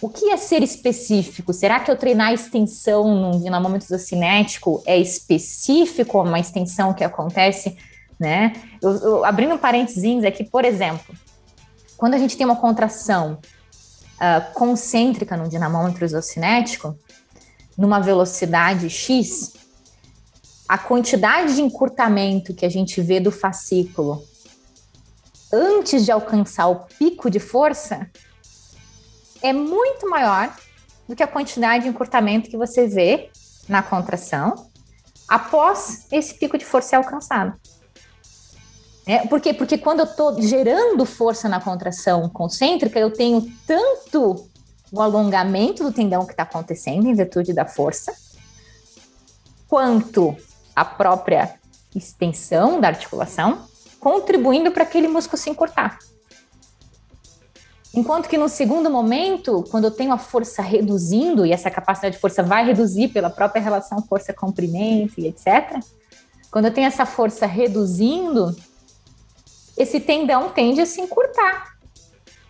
[0.02, 1.52] O que é ser específico?
[1.52, 7.78] Será que eu treinar a extensão num dinamômetro isocinético é específico uma extensão que acontece,
[8.18, 8.52] né?
[8.82, 11.14] Eu, eu, abrindo um parênteses aqui, por exemplo,
[11.96, 13.38] quando a gente tem uma contração
[14.16, 16.98] uh, concêntrica no dinamômetro isocinético,
[17.78, 19.52] numa velocidade x,
[20.68, 24.20] a quantidade de encurtamento que a gente vê do fascículo
[25.52, 28.10] antes de alcançar o pico de força
[29.42, 30.54] é muito maior
[31.08, 33.30] do que a quantidade de encurtamento que você vê
[33.68, 34.70] na contração
[35.28, 37.54] após esse pico de força alcançado.
[39.06, 39.52] É, por quê?
[39.52, 44.48] Porque quando eu estou gerando força na contração concêntrica, eu tenho tanto
[44.92, 48.12] o alongamento do tendão que está acontecendo em virtude da força,
[49.66, 50.36] quanto
[50.76, 51.54] a própria
[51.94, 53.66] extensão da articulação,
[53.98, 55.98] contribuindo para aquele músculo se encurtar.
[57.94, 62.20] Enquanto que no segundo momento, quando eu tenho a força reduzindo, e essa capacidade de
[62.20, 65.78] força vai reduzir pela própria relação força-comprimento e etc.,
[66.50, 68.56] quando eu tenho essa força reduzindo,
[69.76, 71.76] esse tendão tende a se encurtar.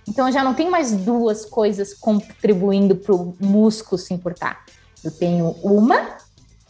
[0.08, 4.64] Então eu já não tenho mais duas coisas contribuindo para o músculo se encurtar.
[5.02, 6.18] Eu tenho uma,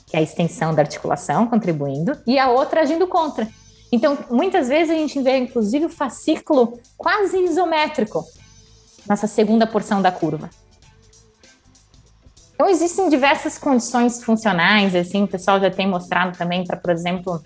[0.07, 3.49] que é a extensão da articulação contribuindo, e a outra agindo contra.
[3.91, 8.25] Então, muitas vezes a gente vê, inclusive, o fascículo quase isométrico
[9.09, 10.51] nessa segunda porção da curva.
[12.55, 17.43] Então, existem diversas condições funcionais, assim, o pessoal já tem mostrado também para, por exemplo,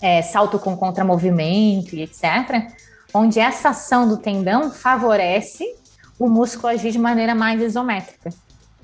[0.00, 2.72] é, salto com contramovimento e etc.,
[3.12, 5.64] onde essa ação do tendão favorece
[6.18, 8.30] o músculo agir de maneira mais isométrica.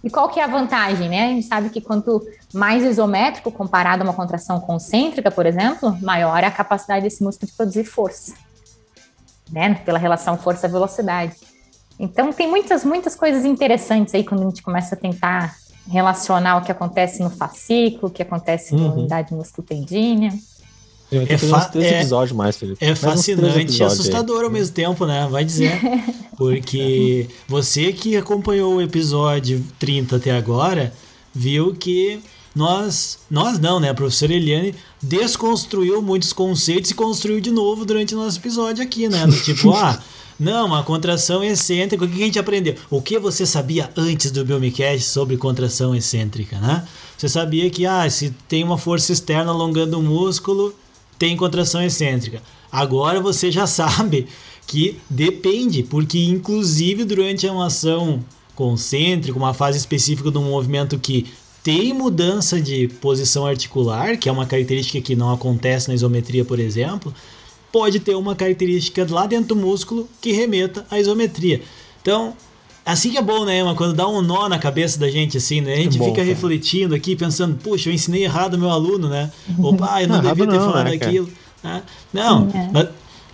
[0.03, 1.25] E qual que é a vantagem, né?
[1.25, 6.45] A gente sabe que quanto mais isométrico comparado a uma contração concêntrica, por exemplo, maior
[6.45, 8.35] é a capacidade desse músculo de produzir força,
[9.51, 9.77] né?
[9.77, 11.54] Pela relação força-velocidade.
[11.99, 15.55] Então tem muitas, muitas coisas interessantes aí quando a gente começa a tentar
[15.89, 18.89] relacionar o que acontece no fascículo, o que acontece Uhum.
[18.89, 20.33] na unidade musculotendínea.
[21.13, 22.83] É fa- é- episódios mais, Felipe.
[22.83, 23.99] É Mais três fascinante e episódios aí.
[24.01, 25.29] assustador ao mesmo tempo, né?
[25.31, 25.71] Vai dizer.
[26.37, 30.93] Porque você que acompanhou o episódio 30 até agora,
[31.33, 32.21] viu que
[32.55, 33.91] nós, nós não, né?
[33.91, 39.09] A professora Eliane desconstruiu muitos conceitos e construiu de novo durante o nosso episódio aqui,
[39.09, 39.27] né?
[39.27, 40.01] Do tipo, ah,
[40.39, 42.75] não, uma contração excêntrica, o que a gente aprendeu?
[42.91, 46.87] O que você sabia antes do Biomicast sobre contração excêntrica, né?
[47.17, 50.75] Você sabia que, ah, se tem uma força externa alongando o músculo,
[51.19, 52.43] tem contração excêntrica.
[52.71, 54.27] Agora você já sabe
[54.67, 58.25] que depende, porque inclusive durante uma ação
[58.57, 61.27] concêntrica, uma fase específica de um movimento que
[61.63, 66.59] tem mudança de posição articular, que é uma característica que não acontece na isometria, por
[66.59, 67.13] exemplo,
[67.75, 71.61] pode ter uma característica lá dentro do músculo que remeta à isometria.
[72.01, 72.33] Então,
[72.87, 73.75] assim que é bom, né, Emma?
[73.75, 75.73] Quando dá um nó na cabeça da gente, assim, né?
[75.75, 76.29] A gente É bom, fica cara.
[76.29, 79.29] refletindo aqui, pensando, puxa, eu ensinei errado o meu aluno, né?
[79.59, 81.29] Opa, eu não, Não, devia ter não, falado né, aquilo.
[81.65, 81.83] né?
[82.13, 82.89] Não, É.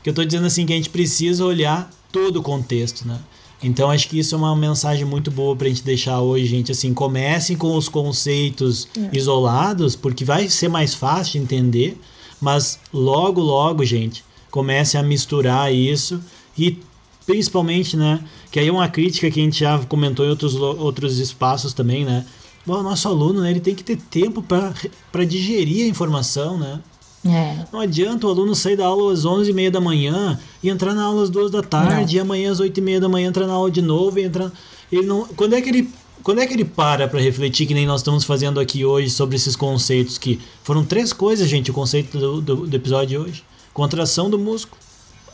[0.07, 3.19] eu tô dizendo assim que a gente precisa olhar todo o contexto, né?
[3.63, 6.73] Então acho que isso é uma mensagem muito boa pra gente deixar hoje, gente.
[6.73, 12.01] Assim, comecem com os conceitos isolados, porque vai ser mais fácil de entender,
[12.41, 16.21] mas logo, logo, gente, comece a misturar isso
[16.59, 16.79] e
[17.27, 18.25] principalmente, né?
[18.51, 22.05] Que aí é uma crítica que a gente já comentou em outros, outros espaços também,
[22.05, 22.25] né?
[22.67, 26.81] O nosso aluno, né, ele tem que ter tempo para digerir a informação, né?
[27.25, 27.67] É.
[27.73, 31.23] Não adianta o aluno sair da aula às 11h30 da manhã e entrar na aula
[31.23, 34.19] às 2 da tarde, e amanhã às 8h30 da manhã entrar na aula de novo
[34.19, 34.51] e entrar.
[34.91, 35.27] Ele não.
[35.37, 35.91] Quando é que ele.
[36.23, 39.37] Quando é que ele para para refletir, que nem nós estamos fazendo aqui hoje sobre
[39.37, 43.45] esses conceitos que foram três coisas, gente, o conceito do, do, do episódio de hoje:
[43.73, 44.81] contração do músculo,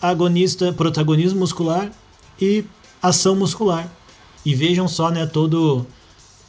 [0.01, 1.91] agonista, protagonismo muscular
[2.41, 2.65] e
[3.03, 3.91] ação muscular.
[4.45, 5.87] E vejam só, né, todo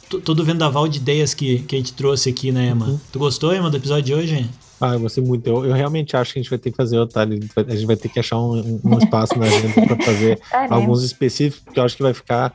[0.08, 3.00] to- todo o vendaval de ideias que, que a gente trouxe aqui, né, Emma?
[3.12, 4.48] Tu gostou, Emma, do episódio de hoje?
[4.80, 5.44] Ah, eu gostei muito.
[5.46, 7.22] Eu, eu realmente acho que a gente vai ter que fazer outra.
[7.24, 7.26] A
[7.74, 10.72] gente vai- ter que achar um, um- espaço na agenda para fazer Faremos.
[10.72, 12.54] alguns específicos, porque eu acho que vai ficar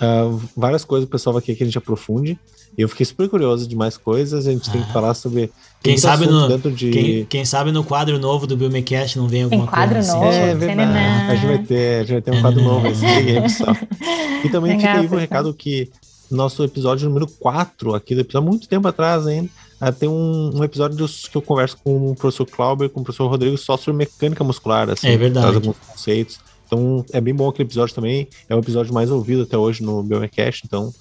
[0.00, 2.38] ah, várias coisas o pessoal vai querer que a gente aprofunde.
[2.78, 4.46] E eu fiquei super curioso de mais coisas.
[4.46, 4.92] A gente tem que Ah.
[4.92, 5.50] falar sobre.
[5.82, 6.90] Quem sabe, no, dentro de.
[6.90, 10.20] quem, quem sabe no quadro novo do Biomecast não vem alguma quadro coisa assim.
[10.20, 10.32] novo?
[10.32, 10.66] É Tchananã.
[10.66, 11.30] verdade.
[11.30, 12.86] A gente vai ter, a gente vai ter um quadro novo.
[12.86, 13.62] Esse.
[14.44, 15.20] E também Legal, fica aí o pessoal.
[15.20, 15.90] recado que
[16.30, 19.48] nosso episódio número 4 aqui do episódio, há muito tempo atrás ainda,
[19.80, 23.02] ah, tem um, um episódio dos- que eu converso com o professor Clauber, com o
[23.02, 25.44] professor Rodrigo, só sobre mecânica muscular, assim, É verdade.
[25.44, 26.38] traz alguns conceitos.
[26.66, 30.02] Então é bem bom aquele episódio também, é o episódio mais ouvido até hoje no
[30.04, 30.92] Biomecast, então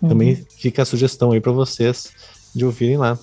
[0.00, 2.12] também fica a sugestão aí para vocês
[2.54, 3.18] de ouvirem lá.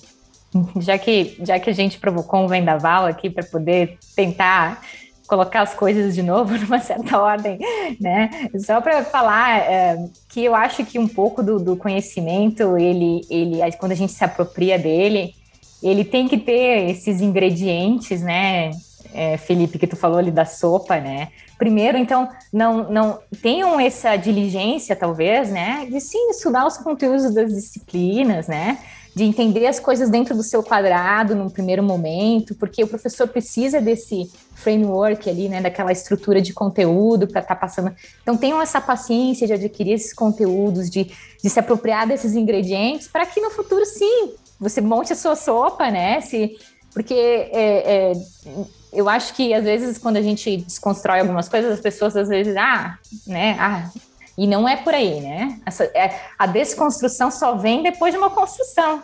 [0.79, 4.81] Já que, já que a gente provocou um vendaval aqui para poder tentar
[5.27, 7.59] colocar as coisas de novo numa certa ordem,
[7.99, 8.49] né?
[8.57, 9.97] Só para falar é,
[10.29, 14.23] que eu acho que um pouco do, do conhecimento, ele, ele, quando a gente se
[14.23, 15.33] apropria dele,
[15.83, 18.71] ele tem que ter esses ingredientes, né?
[19.13, 21.29] É, Felipe, que tu falou ali da sopa, né?
[21.57, 25.87] Primeiro, então, não, não tenham essa diligência, talvez, né?
[25.89, 28.77] De sim estudar os conteúdos das disciplinas, né?
[29.17, 33.81] de entender as coisas dentro do seu quadrado num primeiro momento, porque o professor precisa
[33.81, 37.95] desse framework ali, né, daquela estrutura de conteúdo para estar passando.
[38.21, 41.05] Então tenham essa paciência de adquirir esses conteúdos, de,
[41.43, 45.89] de se apropriar desses ingredientes, para que no futuro sim você monte a sua sopa,
[45.89, 46.21] né?
[46.21, 46.55] Se,
[46.93, 48.13] porque é, é,
[48.91, 52.55] eu acho que às vezes quando a gente desconstrói algumas coisas, as pessoas às vezes,
[52.55, 53.89] ah, né, ah,
[54.37, 55.59] e não é por aí, né?
[55.65, 59.01] Essa, é, a desconstrução só vem depois de uma construção.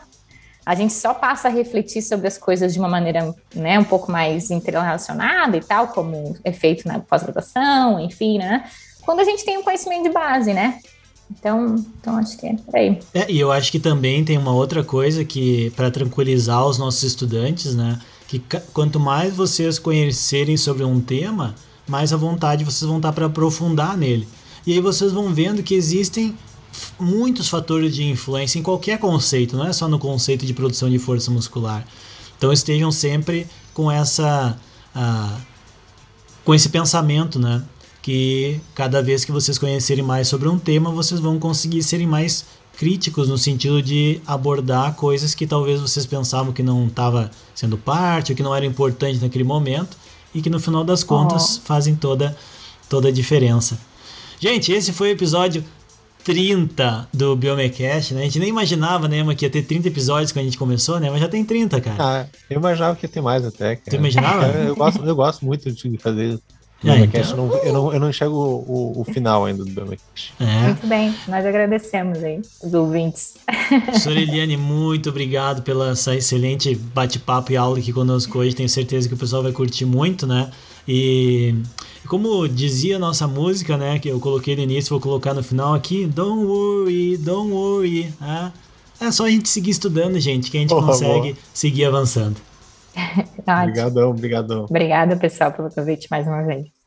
[0.65, 4.11] A gente só passa a refletir sobre as coisas de uma maneira né, um pouco
[4.11, 8.63] mais interrelacionada e tal, como é feito na pós-graduação, enfim, né?
[9.01, 10.79] Quando a gente tem um conhecimento de base, né?
[11.29, 12.99] Então, então acho que é por aí.
[13.13, 17.03] É, e eu acho que também tem uma outra coisa que, para tranquilizar os nossos
[17.03, 17.99] estudantes, né?
[18.33, 18.39] Que
[18.73, 21.53] quanto mais vocês conhecerem sobre um tema,
[21.87, 24.27] mais à vontade vocês vão estar para aprofundar nele.
[24.65, 26.35] E aí vocês vão vendo que existem
[26.99, 30.97] muitos fatores de influência em qualquer conceito, não é só no conceito de produção de
[30.97, 31.85] força muscular.
[32.35, 34.57] Então estejam sempre com essa
[36.43, 37.63] com esse pensamento, né?
[38.01, 42.45] Que cada vez que vocês conhecerem mais sobre um tema, vocês vão conseguir serem mais
[42.77, 48.31] críticos no sentido de abordar coisas que talvez vocês pensavam que não estava sendo parte,
[48.31, 49.97] ou que não era importante naquele momento,
[50.33, 52.35] e que no final das contas fazem toda,
[52.89, 53.77] toda a diferença.
[54.39, 55.63] Gente, esse foi o episódio
[56.23, 58.21] 30 do Biomecast, né?
[58.21, 61.09] A gente nem imaginava, né, que ia ter 30 episódios quando a gente começou, né?
[61.09, 61.97] Mas já tem 30, cara.
[61.99, 63.75] Ah, eu imaginava que ia ter mais até.
[63.75, 63.89] Cara.
[63.89, 64.47] Tu imaginava?
[64.47, 66.39] Eu, eu gosto, eu gosto muito de fazer
[66.83, 67.21] Então.
[67.21, 70.33] eu, não, eu, não, eu não enxergo o, o final ainda do Biomecast.
[70.39, 70.63] É.
[70.63, 73.35] Muito bem, nós agradecemos aí, os ouvintes.
[73.85, 78.55] Professora Eliane, muito obrigado pela essa excelente bate-papo e aula aqui conosco hoje.
[78.55, 80.51] Tenho certeza que o pessoal vai curtir muito, né?
[80.87, 81.55] E
[82.07, 83.97] como dizia a nossa música, né?
[83.99, 86.05] Que eu coloquei no início, vou colocar no final aqui.
[86.05, 88.13] Don't worry, don't worry.
[88.19, 88.51] ah.
[88.99, 91.35] É só a gente seguir estudando, gente, que a gente Boa, consegue boa.
[91.53, 92.37] seguir avançando.
[93.47, 94.65] Obrigadão, obrigadão.
[94.65, 96.82] Obrigada, pessoal, pelo convite mais uma vez.